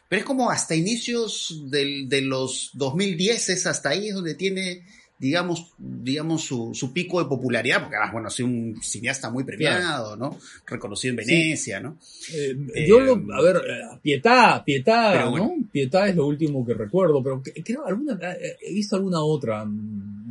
[0.08, 4.84] Pero es como hasta inicios del, de los 2010, es hasta ahí es donde tiene
[5.24, 10.18] digamos, digamos su, su, pico de popularidad, porque además, bueno, soy un cineasta muy premiado,
[10.18, 10.38] ¿no?
[10.68, 11.84] Reconocido en Venecia, sí.
[11.84, 11.98] ¿no?
[12.34, 13.62] Eh, eh, yo, lo, a ver,
[14.02, 15.54] Pietà, Pietà, bueno.
[15.58, 15.70] ¿no?
[15.72, 18.20] Pietà es lo último que recuerdo, pero creo alguna,
[18.62, 19.66] he visto alguna otra,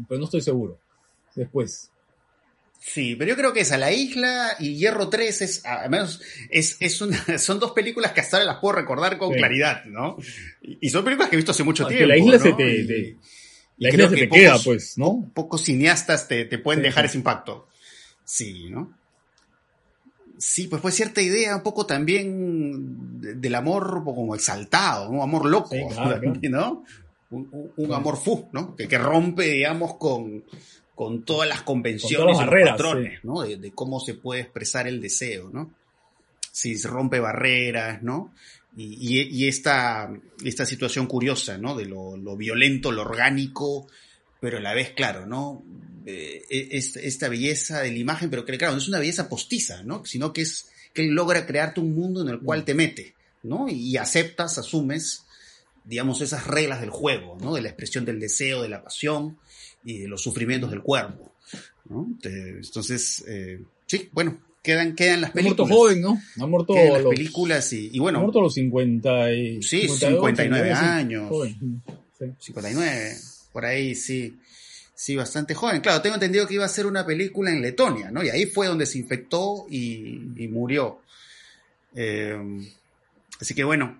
[0.06, 0.78] pero no estoy seguro.
[1.34, 1.90] Después.
[2.78, 6.20] Sí, pero yo creo que es A la Isla y Hierro 3 es, al menos,
[6.50, 9.38] es, es una, son dos películas que hasta ahora las puedo recordar con sí.
[9.38, 10.18] claridad, ¿no?
[10.60, 12.08] Y son películas que he visto hace mucho tiempo.
[12.08, 12.42] La Isla ¿no?
[12.42, 13.16] se te, te
[13.82, 15.30] la isla se te pocos, queda, pues, ¿no?
[15.34, 17.08] Pocos cineastas te, te pueden sí, dejar sí.
[17.08, 17.68] ese impacto.
[18.24, 18.96] Sí, ¿no?
[20.38, 25.70] Sí, pues fue cierta idea un poco también del amor como exaltado, un amor loco,
[25.70, 26.84] sí, claro, ¿no?
[27.30, 28.76] Un, un amor fu, ¿no?
[28.76, 30.44] Que, que, rompe, digamos, con,
[30.94, 33.42] con todas las convenciones y barreras, patrones, ¿no?
[33.42, 35.70] De, de, cómo se puede expresar el deseo, ¿no?
[36.50, 38.32] Si se rompe barreras, ¿no?
[38.76, 40.10] Y, y, y, esta,
[40.44, 41.76] esta situación curiosa, ¿no?
[41.76, 43.86] De lo, lo, violento, lo orgánico,
[44.40, 45.62] pero a la vez, claro, ¿no?
[46.06, 49.82] Eh, es, esta belleza de la imagen, pero que, claro, no es una belleza postiza,
[49.82, 50.04] ¿no?
[50.04, 53.68] Sino que es que él logra crearte un mundo en el cual te mete, ¿no?
[53.68, 55.24] Y aceptas, asumes,
[55.84, 57.54] digamos, esas reglas del juego, ¿no?
[57.54, 59.38] De la expresión del deseo, de la pasión
[59.84, 61.34] y de los sufrimientos del cuerpo,
[61.88, 62.08] ¿no?
[62.22, 65.58] Entonces, eh, sí, bueno, quedan, quedan las películas.
[65.58, 66.22] Ha muerto joven, ¿no?
[66.40, 68.18] Ha muerto quedan las los, películas y, y, bueno.
[68.18, 71.28] Ha muerto a los 50 y, Sí, 59 años.
[71.28, 71.82] Joven.
[72.18, 72.26] Sí.
[72.38, 73.16] 59,
[73.52, 74.38] por ahí sí.
[74.94, 75.80] Sí, bastante joven.
[75.80, 78.22] Claro, tengo entendido que iba a ser una película en Letonia, ¿no?
[78.22, 81.00] Y ahí fue donde se infectó y, murió.
[81.96, 82.38] Eh,
[83.40, 83.98] así que bueno,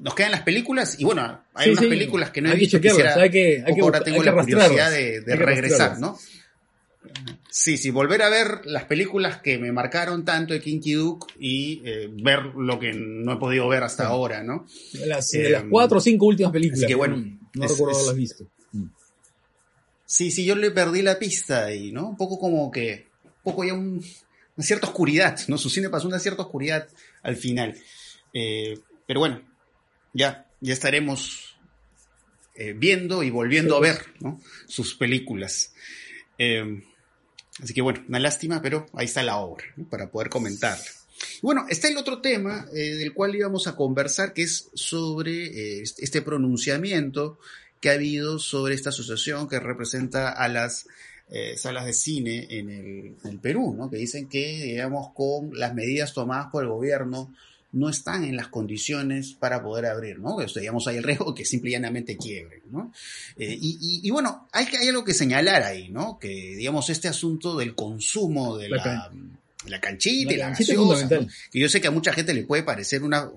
[0.00, 2.80] nos quedan las películas y bueno, hay unas películas que no he visto.
[2.80, 6.18] Quisiera, hay que, hay que, ahora tengo la curiosidad de, regresar, ¿no?
[7.50, 11.82] Sí, sí, volver a ver las películas que me marcaron tanto de Kinky Duke y
[11.84, 14.66] eh, ver lo que no he podido ver hasta ahora, ¿no?
[15.04, 16.86] Las, las, cuatro o cinco últimas películas.
[16.86, 17.16] que bueno.
[17.54, 18.46] No, recuerdo haberlas visto.
[20.06, 22.10] Sí, sí, yo le perdí la pista ahí, ¿no?
[22.10, 24.02] Un poco como que, un poco ya una
[24.58, 25.58] cierta oscuridad, ¿no?
[25.58, 26.88] Su cine pasó una cierta oscuridad
[27.22, 27.76] al final.
[28.32, 29.42] Eh, pero bueno,
[30.12, 31.56] ya, ya estaremos
[32.54, 34.40] eh, viendo y volviendo a ver ¿no?
[34.66, 35.72] sus películas.
[36.38, 36.82] Eh,
[37.60, 40.84] así que bueno, una lástima, pero ahí está la obra para poder comentarla.
[41.40, 47.38] Bueno, está el otro tema del cual íbamos a conversar, que es sobre este pronunciamiento
[47.82, 50.86] que ha habido sobre esta asociación que representa a las
[51.34, 53.90] eh, salas de cine en el, Perú, ¿no?
[53.90, 57.34] que dicen que, digamos, con las medidas tomadas por el gobierno
[57.72, 60.36] no están en las condiciones para poder abrir, ¿no?
[60.36, 62.92] Que, digamos, hay el riesgo que simplemente quiebren, ¿no?
[63.36, 66.18] Eh, y, bueno, hay, hay algo que señalar ahí, ¿no?
[66.18, 69.10] Que, digamos, este asunto del consumo de la,
[69.66, 71.08] la, canchita y la gaseosa,
[71.50, 73.30] que yo sé que a mucha gente le puede parecer una,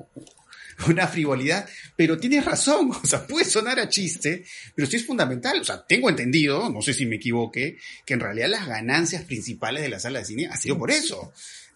[0.90, 4.44] una frivolidad, pero tienes razón, o sea, puede sonar a chiste,
[4.76, 8.20] pero sí es fundamental, o sea, tengo entendido, no sé si me equivoqué, que en
[8.20, 11.32] realidad las ganancias principales de la sala de cine ha sido por eso,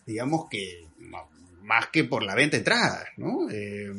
[0.06, 0.90] digamos que
[1.70, 3.48] más que por la venta de entradas, ¿no?
[3.52, 3.94] Eh,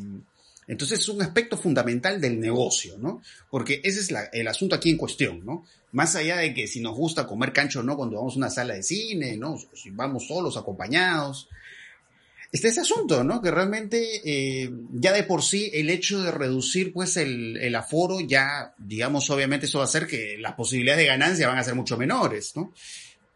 [0.66, 3.22] entonces es un aspecto fundamental del negocio, ¿no?
[3.48, 5.64] Porque ese es el asunto aquí en cuestión, ¿no?
[5.92, 8.50] Más allá de que si nos gusta comer cancho o no cuando vamos a una
[8.50, 9.56] sala de cine, ¿no?
[9.74, 11.48] Si vamos solos, acompañados,
[12.52, 13.40] está ese asunto, ¿no?
[13.40, 18.74] Que realmente eh, ya de por sí el hecho de reducir pues el, aforo ya,
[18.78, 21.96] digamos, obviamente eso va a hacer que las posibilidades de ganancia van a ser mucho
[21.96, 22.72] menores, ¿no?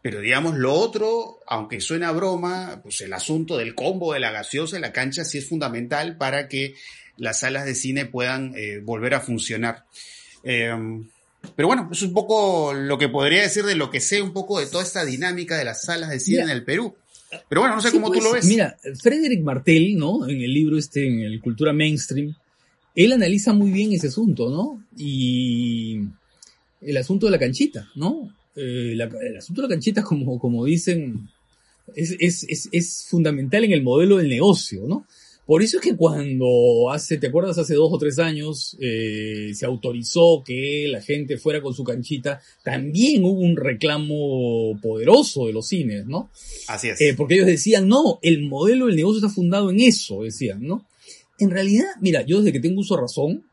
[0.05, 4.75] Pero digamos, lo otro, aunque suena broma, pues el asunto del combo de la gaseosa
[4.75, 6.75] en la cancha sí es fundamental para que
[7.17, 9.85] las salas de cine puedan eh, volver a funcionar.
[10.43, 11.09] Em,
[11.55, 14.59] pero bueno, es un poco lo que podría decir de lo que sé un poco
[14.59, 16.95] de toda esta dinámica de las salas de cine en el Perú.
[17.49, 18.45] Pero bueno, no sé cómo tú lo pues, ves.
[18.45, 20.29] Mira, Frederick Martel, ¿no?
[20.29, 22.35] En el libro este, en el Cultura Mainstream,
[22.93, 24.83] él analiza muy bien ese asunto, ¿no?
[24.95, 26.01] Y
[26.79, 28.29] el asunto de la canchita, ¿no?
[28.55, 31.29] Eh, el asunto de la canchita, como, como dicen,
[31.95, 35.05] es, es, es fundamental en el modelo del negocio, ¿no?
[35.45, 37.59] Por eso es que cuando hace, ¿te acuerdas?
[37.59, 42.41] Hace dos o tres años eh, se autorizó que la gente fuera con su canchita,
[42.63, 46.31] también hubo un reclamo poderoso de los cines, ¿no?
[46.67, 46.99] Así es.
[46.99, 50.87] Eh, porque ellos decían, no, el modelo del negocio está fundado en eso, decían, ¿no?
[51.37, 53.45] En realidad, mira, yo desde que tengo uso razón,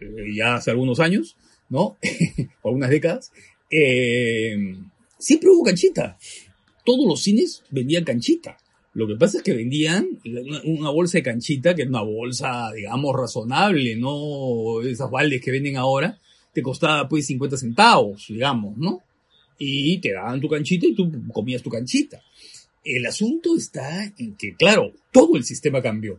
[0.00, 1.36] eh, ya hace algunos años,
[1.68, 1.98] ¿no?
[2.62, 3.30] Por unas décadas,
[3.70, 6.18] siempre hubo canchita.
[6.84, 8.58] Todos los cines vendían canchita.
[8.94, 10.08] Lo que pasa es que vendían
[10.64, 15.76] una bolsa de canchita, que es una bolsa, digamos, razonable, no esas baldes que venden
[15.76, 16.18] ahora,
[16.52, 19.00] te costaba pues 50 centavos, digamos, ¿no?
[19.58, 22.20] Y te daban tu canchita y tú comías tu canchita.
[22.82, 26.18] El asunto está en que, claro, todo el sistema cambió.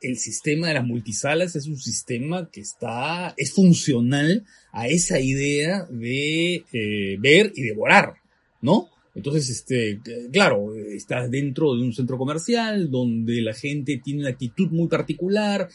[0.00, 5.86] El sistema de las multisalas es un sistema que está, es funcional a esa idea
[5.90, 8.14] de eh, ver y devorar,
[8.62, 8.88] ¿no?
[9.14, 10.00] Entonces, este,
[10.32, 15.68] claro, estás dentro de un centro comercial donde la gente tiene una actitud muy particular,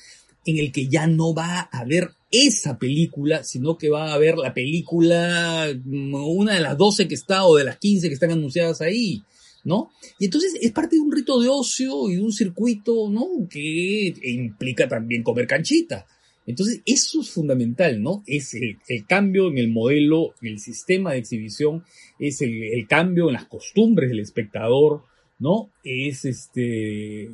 [0.45, 4.38] en el que ya no va a ver esa película, sino que va a ver
[4.38, 8.32] la película, mm, una de las 12 que está o de las 15 que están
[8.32, 9.23] anunciadas ahí,
[9.66, 9.91] ¿no?
[10.20, 13.28] Y entonces es parte de un rito de ocio y de un circuito, ¿no?
[13.49, 16.05] Que implica también comer canchita.
[16.47, 18.24] Entonces, eso es fundamental, ¿no?
[18.28, 21.84] Es el, cambio en el modelo, en el sistema de exhibición,
[22.20, 25.03] es el, cambio en las costumbres del espectador,
[25.39, 25.72] ¿no?
[25.84, 27.32] Es este.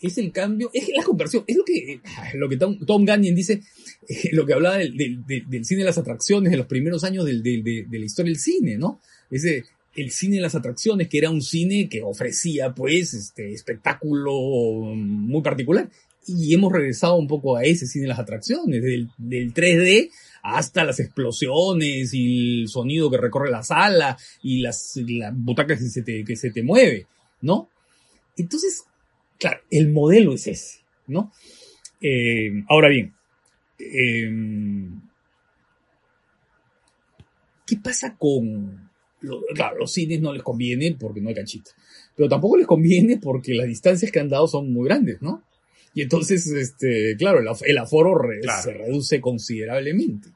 [0.00, 2.00] Es el cambio, es la conversión, es lo que,
[2.34, 3.60] lo que Tom, Tom Gagnon dice,
[4.32, 4.90] lo que hablaba del,
[5.64, 9.00] cine de las atracciones de los primeros años de, la historia del cine, ¿no?
[9.30, 9.62] Ese,
[9.94, 15.42] el cine de las atracciones, que era un cine que ofrecía, pues, este espectáculo muy
[15.42, 15.88] particular
[16.26, 20.10] y hemos regresado un poco a ese cine de las atracciones, del, 3D
[20.42, 25.00] hasta las explosiones y el sonido que recorre la sala y las,
[25.34, 27.06] butacas que se, te, que se te mueve,
[27.40, 27.68] ¿no?
[28.36, 28.84] Entonces,
[29.38, 31.32] claro, el modelo es ese, ¿no?
[32.00, 33.14] Eh, ahora bien,
[33.78, 35.00] em,
[37.66, 38.91] ¿qué pasa con...
[39.54, 41.70] claro, los cines no les conviene porque no hay canchita,
[42.16, 45.42] pero tampoco les conviene porque las distancias que han dado son muy grandes, ¿no?
[45.94, 48.18] Y entonces, este, claro, el, aforo
[48.62, 50.30] se reduce considerablemente.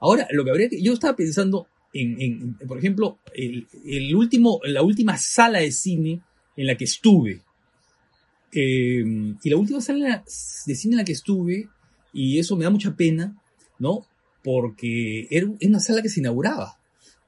[0.00, 4.60] Ahora, lo que habría que, yo estaba pensando en, en por ejemplo, el, el, último,
[4.64, 6.20] la última sala de cine
[6.56, 7.42] en la que estuve.
[8.52, 9.04] Eh,
[9.42, 10.24] y la última sala
[10.66, 11.68] de cine en la que estuve,
[12.12, 13.40] y eso me da mucha pena,
[13.78, 14.06] ¿no?
[14.42, 16.77] Porque era una sala que se inauguraba,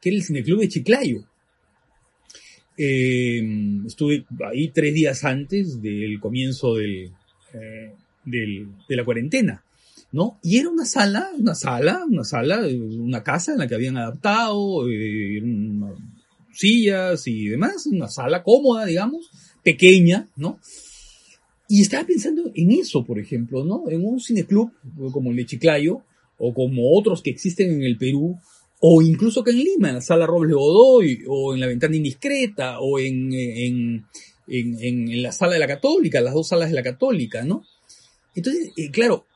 [0.00, 1.24] que era el Cineclub de Chiclayo.
[2.76, 3.42] Eh,
[3.86, 7.10] estuve ahí tres días antes del comienzo eh,
[8.24, 9.62] de la cuarentena.
[10.12, 10.38] ¿no?
[10.42, 14.88] Y era una sala, una sala, una sala, una casa en la que habían adaptado
[14.88, 15.42] eh,
[16.52, 19.30] sillas y demás, una sala cómoda, digamos,
[19.62, 20.58] pequeña, ¿no?
[21.68, 23.88] Y estaba pensando en eso, por ejemplo, ¿no?
[23.88, 24.72] En un cineclub
[25.12, 26.02] como el de Chiclayo,
[26.38, 28.38] o como otros que existen en el Perú,
[28.80, 32.80] o incluso que en Lima, en la sala Robles Godoy, o en la ventana indiscreta,
[32.80, 34.06] o en, en,
[34.46, 37.64] en, en, la sala de la Católica, las dos salas de la Católica, ¿no?
[38.34, 39.26] Entonces, eh, claro,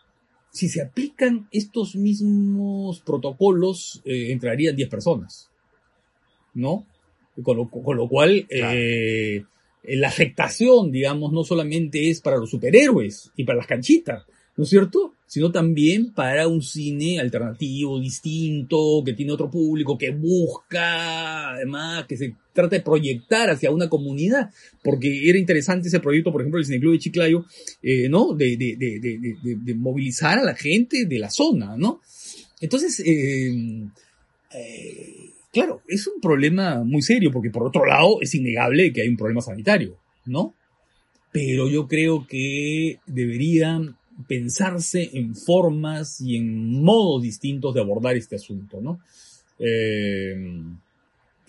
[0.51, 5.51] si se aplican estos mismos protocolos, eh, entrarían 10 personas,
[6.55, 6.87] ¿no?
[7.43, 9.45] Con lo, con lo cual, eh,
[9.83, 14.25] la afectación, digamos, no solamente es para los superhéroes y para las canchitas,
[14.57, 15.14] ¿no es cierto?
[15.27, 22.17] Sino también para un cine alternativo, distinto, que tiene otro público, que busca, además, que
[22.17, 24.51] se trata de proyectar hacia una comunidad,
[24.83, 27.45] porque era interesante ese proyecto, por ejemplo, el Cineclub de Chiclayo,
[27.83, 28.35] eh, ¿no?
[28.35, 32.01] De, de, de, de, movilizar a la gente de la zona, ¿no?
[32.61, 33.53] Entonces, eh,
[34.55, 39.09] eh, claro, es un problema muy serio, porque por otro lado es innegable que hay
[39.09, 40.55] un problema sanitario, ¿no?
[41.33, 48.37] Pero yo creo que deberían pensarse en formas y en modos distintos de abordar este
[48.37, 49.01] asunto, ¿no?
[49.59, 50.33] Eh,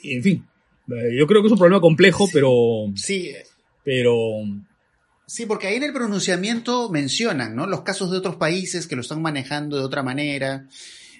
[0.04, 0.46] en fin,
[0.90, 2.92] eh, yo creo que es un problema complejo, pero...
[2.96, 3.32] Sí.
[3.84, 4.14] Pero...
[5.28, 7.66] Sí, porque ahí en el pronunciamiento mencionan, ¿no?
[7.66, 10.68] Los casos de otros países que lo están manejando de otra manera.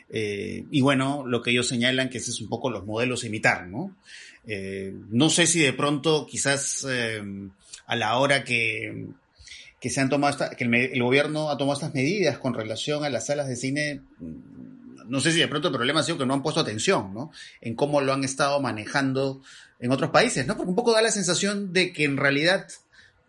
[0.10, 3.28] Eh, y bueno, lo que ellos señalan que ese es un poco los modelos a
[3.28, 3.96] imitar, ¿no?
[5.10, 6.86] no sé si de pronto, quizás
[7.88, 9.08] a la hora que
[9.86, 13.28] que se han tomado que el, gobierno ha tomado estas medidas con relación a las
[13.28, 16.34] salas de cine, mm, no sé si de pronto el problema ha sido que no
[16.34, 17.32] han puesto atención, ¿no?
[17.62, 19.44] En cómo lo han estado manejando
[19.80, 20.58] en otros países, ¿no?
[20.58, 22.66] Porque un poco da la sensación de que en realidad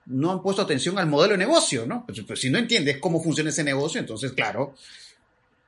[0.06, 2.06] no han puesto atención al modelo de negocio, ¿no?
[2.06, 4.74] Pues, pues si no entiendes cómo funciona ese negocio, entonces, claro,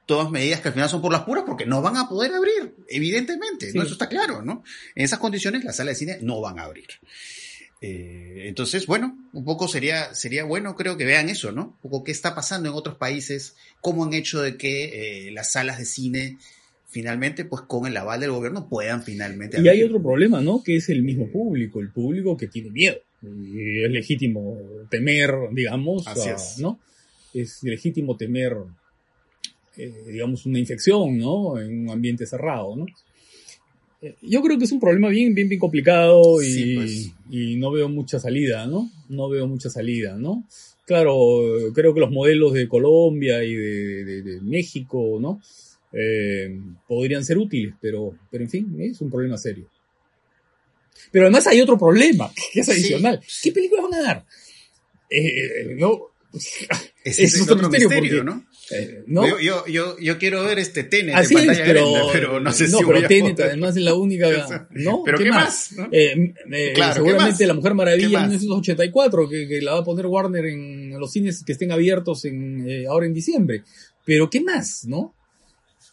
[0.07, 2.77] todas medidas que al final son por las puras porque no van a poder abrir,
[2.89, 3.83] evidentemente, ¿no?
[3.83, 4.65] Eso está claro, ¿no?
[4.95, 6.89] En esas condiciones las salas de cine no van a abrir.
[7.81, 11.77] Eh, entonces, bueno, un poco sería, sería bueno, creo que vean eso, ¿no?
[11.83, 15.53] Un poco qué está pasando en otros países, cómo han hecho de que eh, las
[15.53, 16.39] salas de cine
[16.89, 19.61] finalmente, pues con el aval del gobierno, puedan finalmente.
[19.61, 20.63] Y hay otro problema, ¿no?
[20.63, 22.99] Que es el mismo público, el público que tiene miedo.
[23.23, 24.57] Y es legítimo
[24.91, 26.07] temer, digamos,
[26.59, 26.81] ¿no?
[27.35, 28.57] Es legítimo temer,
[29.77, 31.61] eh, digamos, una infección, ¿no?
[31.61, 32.87] En un ambiente cerrado, ¿no?
[34.23, 37.13] Yo creo que es un problema bien, bien, bien complicado pues.
[37.31, 38.91] y, no veo mucha salida, ¿no?
[39.09, 40.45] No veo mucha salida, ¿no?
[40.87, 41.17] Claro,
[41.75, 45.41] creo que los modelos de Colombia y de, México, ¿no?
[45.93, 49.69] Eh, podrían ser útiles, pero, pero en fin, es un problema serio.
[51.11, 53.21] Pero además hay otro problema, que es adicional.
[53.43, 54.27] ¿Qué películas van a dar?
[55.11, 56.11] Eh, no,
[57.05, 58.45] ese es, otro, misterio, ¿no?
[58.71, 59.27] Eh, ¿no?
[59.41, 62.69] Yo, yo, yo, quiero ver este Tenet Así en pantalla pero, grande, pero no sé
[62.69, 64.29] no, si pero Tenet además es la única,
[64.71, 65.03] ¿no?
[65.05, 65.73] ¿Pero qué, más?
[65.91, 70.07] Eh, eh, claro, seguramente La Mujer Maravilla en 1984, que, que, la va a poner
[70.07, 73.63] Warner en los cines que estén abiertos en, eh, ahora en diciembre.
[74.05, 75.15] Pero ¿qué más, no?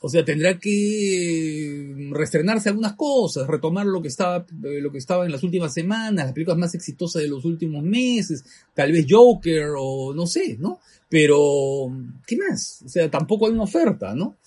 [0.05, 5.31] O sea, tendrá que restrenarse algunas cosas, retomar lo que estaba, lo que estaba en
[5.31, 8.45] las últimas semanas, las películas más exitosas de los últimos meses,
[8.75, 10.79] tal vez Joker o no sé, ¿no?
[11.09, 11.91] Pero,
[12.27, 12.83] ¿qué más?
[12.85, 14.37] O sea, tampoco hay una oferta, ¿no?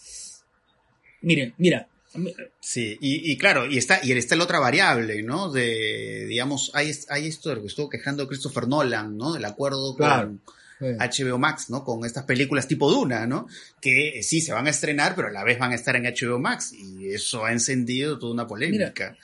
[1.23, 1.89] Miren, mira.
[2.61, 5.51] Sí, y, claro, y está, y está la otra variable, ¿no?
[5.51, 9.35] De, digamos, hay, hay esto de lo que estuvo quejando Christopher Nolan, ¿no?
[9.35, 10.41] El acuerdo con
[10.81, 11.85] HBO Max, ¿no?
[11.85, 13.47] Con estas películas tipo Duna, ¿no?
[13.81, 16.39] Que sí se van a estrenar, pero a la vez van a estar en HBO
[16.39, 16.73] Max.
[16.73, 19.17] Y eso ha encendido toda una polémica.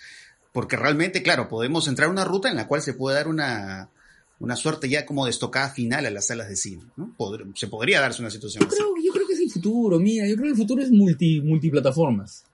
[0.52, 3.90] Porque realmente, claro, podemos entrar a una ruta en la cual se puede dar una,
[4.38, 7.14] una suerte ya como de estocada final a las salas de cine, ¿no?
[7.54, 10.34] se podría darse una situación yo Creo, yo creo que es el futuro, mira, yo
[10.34, 12.44] creo que el futuro es multi, multiplataformas.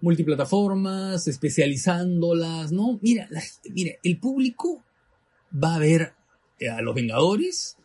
[0.00, 2.98] Multiplataformas, especializándolas, ¿no?
[3.02, 3.28] Mira,
[3.70, 4.84] mira, el público
[5.52, 6.12] va a ver
[6.70, 7.77] a los Vengadores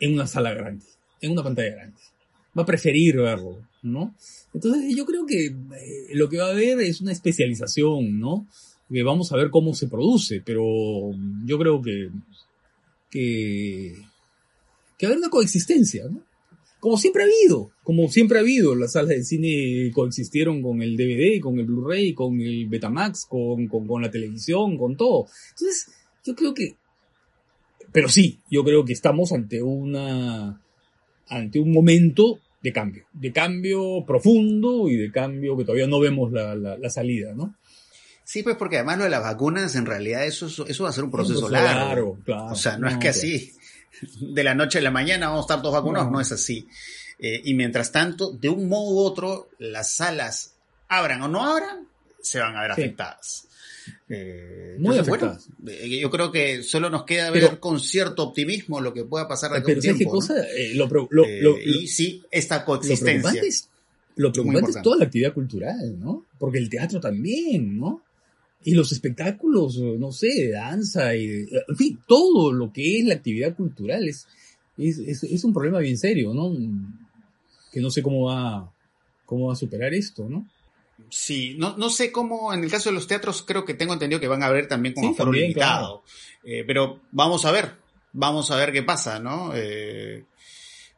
[0.00, 0.84] en una sala grande,
[1.20, 1.96] en una pantalla grande.
[2.56, 4.14] Va a preferir verlo, ¿no?
[4.54, 5.54] Entonces yo creo que eh,
[6.14, 8.46] lo que va a haber es una especialización, ¿no?
[8.90, 10.64] Que vamos a ver cómo se produce, pero
[11.44, 12.10] yo creo que
[13.10, 13.94] que,
[14.98, 16.22] que haber una coexistencia, ¿no?
[16.80, 18.74] como siempre ha habido, como siempre ha habido.
[18.74, 23.66] Las salas de cine coexistieron con el DVD, con el Blu-ray, con el Betamax, con,
[23.66, 25.26] con, la televisión, con todo.
[25.50, 25.90] Entonces,
[26.24, 26.76] yo creo que,
[27.92, 30.60] pero sí, yo creo que estamos ante una,
[31.28, 36.32] ante un momento de cambio, de cambio profundo y de cambio que todavía no vemos
[36.32, 37.54] la, la, salida, ¿no?
[38.24, 41.04] Sí, pues porque además lo de las vacunas, en realidad eso, eso va a ser
[41.04, 42.18] un proceso, largo.
[42.24, 43.52] Claro, O sea, no, es que así,
[44.20, 46.66] de la noche a la mañana vamos a estar todos vacunados, no, es así.
[47.18, 50.54] Eh, y mientras tanto, de un modo u otro, las salas
[50.88, 51.88] abran o no abran,
[52.20, 53.47] se van a ver afectadas.
[54.08, 55.48] Eh, Muy afectadas.
[55.66, 59.52] Eh, yo creo que solo nos queda ver con cierto optimismo lo que pueda pasar
[59.52, 59.98] de pero tiempo.
[59.98, 60.34] Qué cosa?
[61.64, 63.42] y sí, esta coexistencia.
[64.16, 66.26] Lo preocupante es, toda la actividad cultural, ¿no?
[66.38, 68.02] Porque el teatro también, ¿no?
[68.64, 73.14] Y los espectáculos, no sé, de danza y, en fin, todo lo que es la
[73.14, 74.26] actividad cultural es,
[74.76, 76.52] es, es, un problema bien serio, ¿no?
[77.72, 78.72] Que no sé cómo va,
[79.24, 80.48] cómo va a superar esto, ¿no?
[81.10, 84.20] Sí, no, no sé cómo, en el caso de los teatros, creo que tengo entendido
[84.20, 86.02] que van a haber también como sí, limitado.
[86.44, 87.76] Eh, pero vamos a ver,
[88.12, 89.52] vamos a ver qué pasa, ¿no?
[89.54, 90.24] Eh,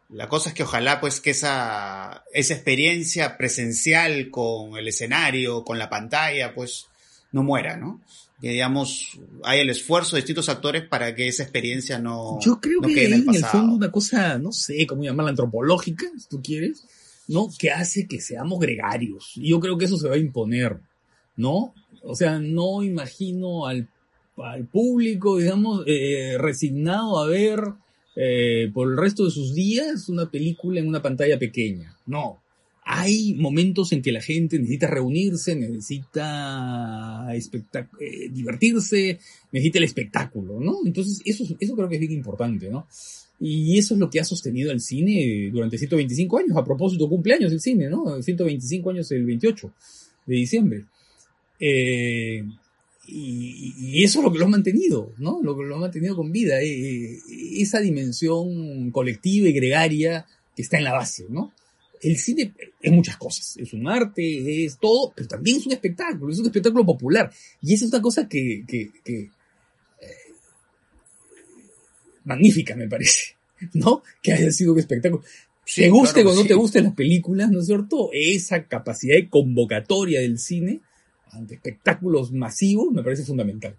[0.09, 5.79] la cosa es que ojalá pues que esa, esa experiencia presencial con el escenario, con
[5.79, 6.87] la pantalla, pues
[7.33, 8.01] no muera, ¿no?
[8.41, 12.39] Que digamos, hay el esfuerzo de distintos actores para que esa experiencia no.
[12.41, 16.27] Yo creo que hay en el, fondo una cosa, no sé cómo llamarla, antropológica, si
[16.27, 16.87] tú quieres,
[17.31, 17.49] ¿no?
[17.59, 19.33] Que hace que seamos gregarios.
[19.37, 20.81] Y yo creo que eso se va a imponer,
[21.37, 21.75] ¿no?
[22.03, 23.89] O sea, no imagino al,
[24.37, 27.61] al público, digamos, eh, resignado a ver
[28.17, 31.97] eh, por el resto de sus días una película en una pantalla pequeña.
[32.07, 32.43] No
[32.93, 39.21] hay momentos en que la gente necesita reunirse, necesita eh, divertirse,
[39.53, 40.79] necesita el espectáculo, ¿no?
[40.85, 42.89] Entonces, eso, eso creo que es bien importante, ¿no?
[43.41, 46.57] Y eso es lo que ha sostenido el cine durante 125 años.
[46.57, 48.23] A propósito, cumpleaños el cine, ¿no?
[48.23, 49.73] 125 años el 28
[50.27, 50.85] de diciembre.
[51.59, 52.45] Eh,
[53.07, 55.41] y, eso es lo que lo ha mantenido, ¿no?
[55.43, 56.61] Lo que lo ha mantenido con vida.
[56.61, 57.19] Eh,
[57.57, 61.53] esa dimensión colectiva y gregaria que está en la base, ¿no?
[62.03, 63.57] el cine es muchas cosas.
[63.59, 67.31] Es un arte, es todo, pero también es un espectáculo, es un espectáculo popular.
[67.63, 69.31] Y esa es una cosa que, que, eh,
[72.25, 73.37] magnífica, me parece,
[73.75, 74.03] ¿no?
[74.23, 75.23] Que haya sido un espectáculo.
[75.75, 78.11] te guste o no te gusten las películas, ¿no es cierto?
[78.13, 80.81] Esa capacidad de convocatoria del cine
[81.33, 83.77] ante espectáculos masivos me parece fundamental.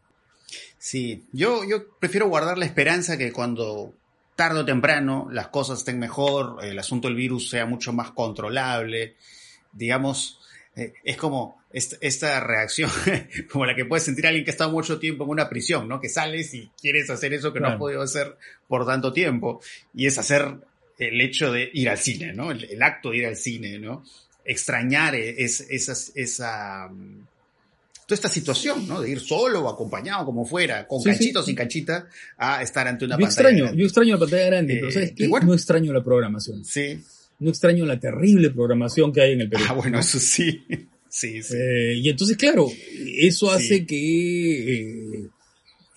[0.78, 3.94] Sí, yo, yo prefiero guardar la esperanza que cuando
[4.36, 9.16] tarde o temprano las cosas estén mejor, el asunto del virus sea mucho más controlable,
[9.72, 10.40] digamos,
[10.76, 12.90] eh, es como esta, reacción,
[13.52, 16.00] como la que puede sentir alguien que ha estado mucho tiempo en una prisión, ¿no?
[16.00, 18.36] Que sales y quieres hacer eso que no has podido hacer
[18.68, 19.62] por tanto tiempo,
[19.94, 20.56] y es hacer
[20.98, 22.52] el hecho de ir al cine, ¿no?
[22.52, 24.04] El, acto de ir al cine, ¿no?
[24.44, 26.90] Extrañar es, esa
[28.14, 29.02] esta situación, ¿no?
[29.02, 32.08] De ir solo o acompañado, como fuera, con canchita o sin canchita,
[32.38, 35.16] a estar ante una yo pantalla extraño, Yo extraño la pantalla grande, pero ¿sabes eh,
[35.16, 35.28] qué?
[35.28, 36.64] No extraño la programación.
[36.66, 37.02] Sí.
[37.40, 39.64] No extraño la terrible programación que hay en el Perú.
[39.68, 40.64] Ah, bueno, eso sí.
[41.12, 41.56] Sí, sí.
[41.56, 42.68] Eh, y entonces, claro,
[43.20, 45.30] eso hace que eh,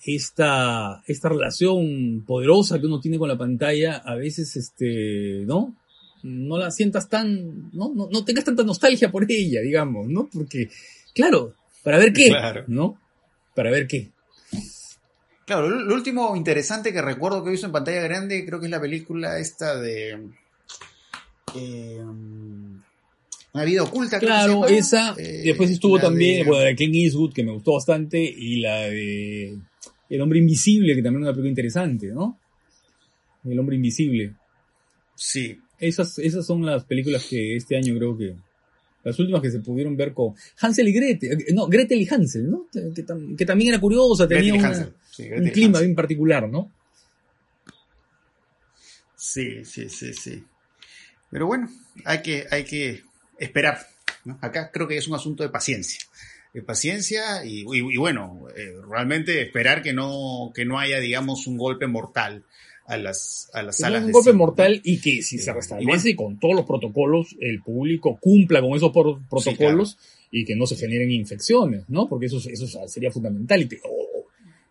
[0.05, 5.75] esta, esta relación poderosa que uno tiene con la pantalla, a veces, este, ¿no?
[6.21, 7.91] No la sientas tan, ¿no?
[7.95, 10.29] No, no tengas tanta nostalgia por ella, digamos, ¿no?
[10.31, 10.69] Porque,
[11.13, 11.55] claro,
[11.85, 12.31] ¿Para ver qué?
[12.65, 12.99] ¿No?
[13.53, 14.09] Para ver qué.
[15.45, 18.81] Claro, lo, último interesante que recuerdo que hizo en pantalla grande creo que es la
[18.81, 20.31] película esta de...
[21.53, 22.03] Eh,
[23.55, 24.19] una vida oculta.
[24.19, 25.15] Claro, esa.
[25.17, 28.81] Eh, después estuvo también, bueno, la de Ken Eastwood, que me gustó bastante, y la
[28.81, 29.57] de
[30.09, 32.37] El hombre invisible, que también es una película interesante, ¿no?
[33.45, 34.33] El hombre invisible.
[35.15, 35.57] Sí.
[35.79, 38.35] Esas, esas son las películas que este año creo que
[39.05, 42.49] las últimas que se pudieron ver con Hansel y Gretel, eh, no, Gretel y Hansel,
[42.49, 42.67] ¿no?
[42.71, 46.73] Que, también era curiosa, tenía un clima bien particular, ¿no?
[49.15, 50.43] Sí, sí, sí, sí.
[51.31, 51.69] Pero bueno,
[52.03, 53.03] hay que, hay que
[53.39, 53.79] esperar.
[54.41, 56.01] Acá creo que es un asunto de paciencia.
[56.53, 57.63] De paciencia y,
[57.97, 62.45] bueno, eh, realmente esperar que no, que no haya, digamos, un golpe mortal
[62.85, 64.03] a las, a las salas.
[64.03, 68.61] un golpe mortal y que si se restablece con todos los protocolos, el público cumpla
[68.61, 69.97] con esos protocolos
[70.31, 72.07] y que no se generen infecciones, ¿no?
[72.07, 73.67] Porque eso, eso sería fundamental y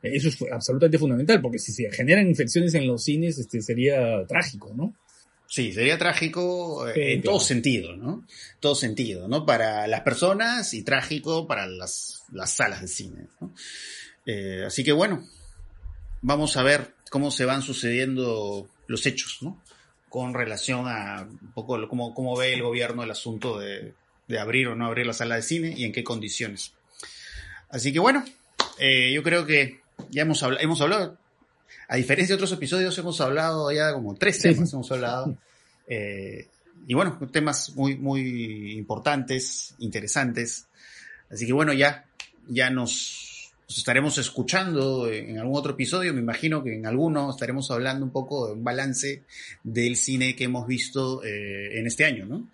[0.05, 4.73] eso es absolutamente fundamental, porque si se generan infecciones en los cines, este, sería trágico,
[4.75, 4.95] ¿no?
[5.47, 8.27] Sí, sería trágico eh, en todo sentido, ¿no?
[8.61, 9.47] Todo sentido, ¿no?
[9.47, 13.55] Para las personas y trágico para las, las salas de cine, ¿no?
[14.27, 15.25] Eh, así que bueno,
[16.23, 19.63] vamos a ver cómo se van sucediendo los hechos, ¿no?
[20.15, 23.95] con relación a un poco cómo, cómo ve el gobierno el asunto de,
[24.29, 26.73] de, abrir o no abrir la sala de cine y en qué condiciones.
[27.69, 28.25] Así que bueno,
[28.79, 29.81] eh, yo creo que
[30.11, 31.19] ya hemos, hablado, hemos hablado,
[31.89, 35.37] a diferencia de otros episodios, hemos hablado ya como tres temas, hemos hablado.
[35.87, 36.49] Eh,
[36.87, 40.67] y bueno, temas muy, muy importantes, interesantes.
[41.31, 42.07] Así que bueno, ya,
[42.49, 46.13] ya nos, estaremos escuchando en algún otro episodio.
[46.15, 49.25] Me imagino que en alguno estaremos hablando un poco de un balance
[49.63, 52.49] del cine que hemos visto eh, en este año, ¿no?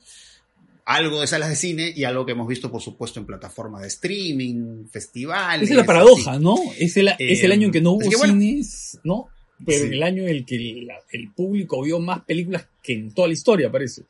[0.90, 3.88] Algo de salas de cine y algo que hemos visto, por supuesto, en plataformas de
[3.88, 5.64] streaming, festivales.
[5.64, 6.56] Esa es la paradoja, ¿no?
[6.78, 9.28] Es el, es el año en que no hubo cines, ¿no?
[9.64, 13.28] Pero en el año en el que el, público vio más películas que en toda
[13.28, 14.02] la historia, parece,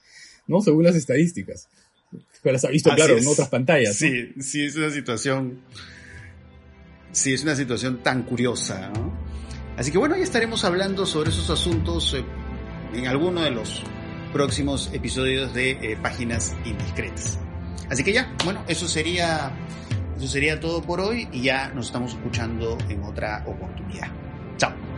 [0.47, 0.61] ¿no?
[0.61, 1.68] Según las estadísticas.
[2.43, 3.97] Pero las ha visto, claro, en otras pantallas.
[3.97, 5.61] Sí, sí, es una situación
[7.12, 8.91] Sí, es una situación tan curiosa.
[8.95, 9.12] ¿no?
[9.76, 12.24] Así que bueno, ya estaremos hablando sobre esos asuntos eh,
[12.95, 13.83] en alguno de los
[14.33, 17.39] próximos episodios de eh, Páginas Indiscretas.
[17.91, 19.53] Así que ya, bueno, eso sería,
[20.16, 24.09] eso sería todo por hoy y ya nos estamos escuchando en otra oportunidad.
[24.57, 24.89] Chao.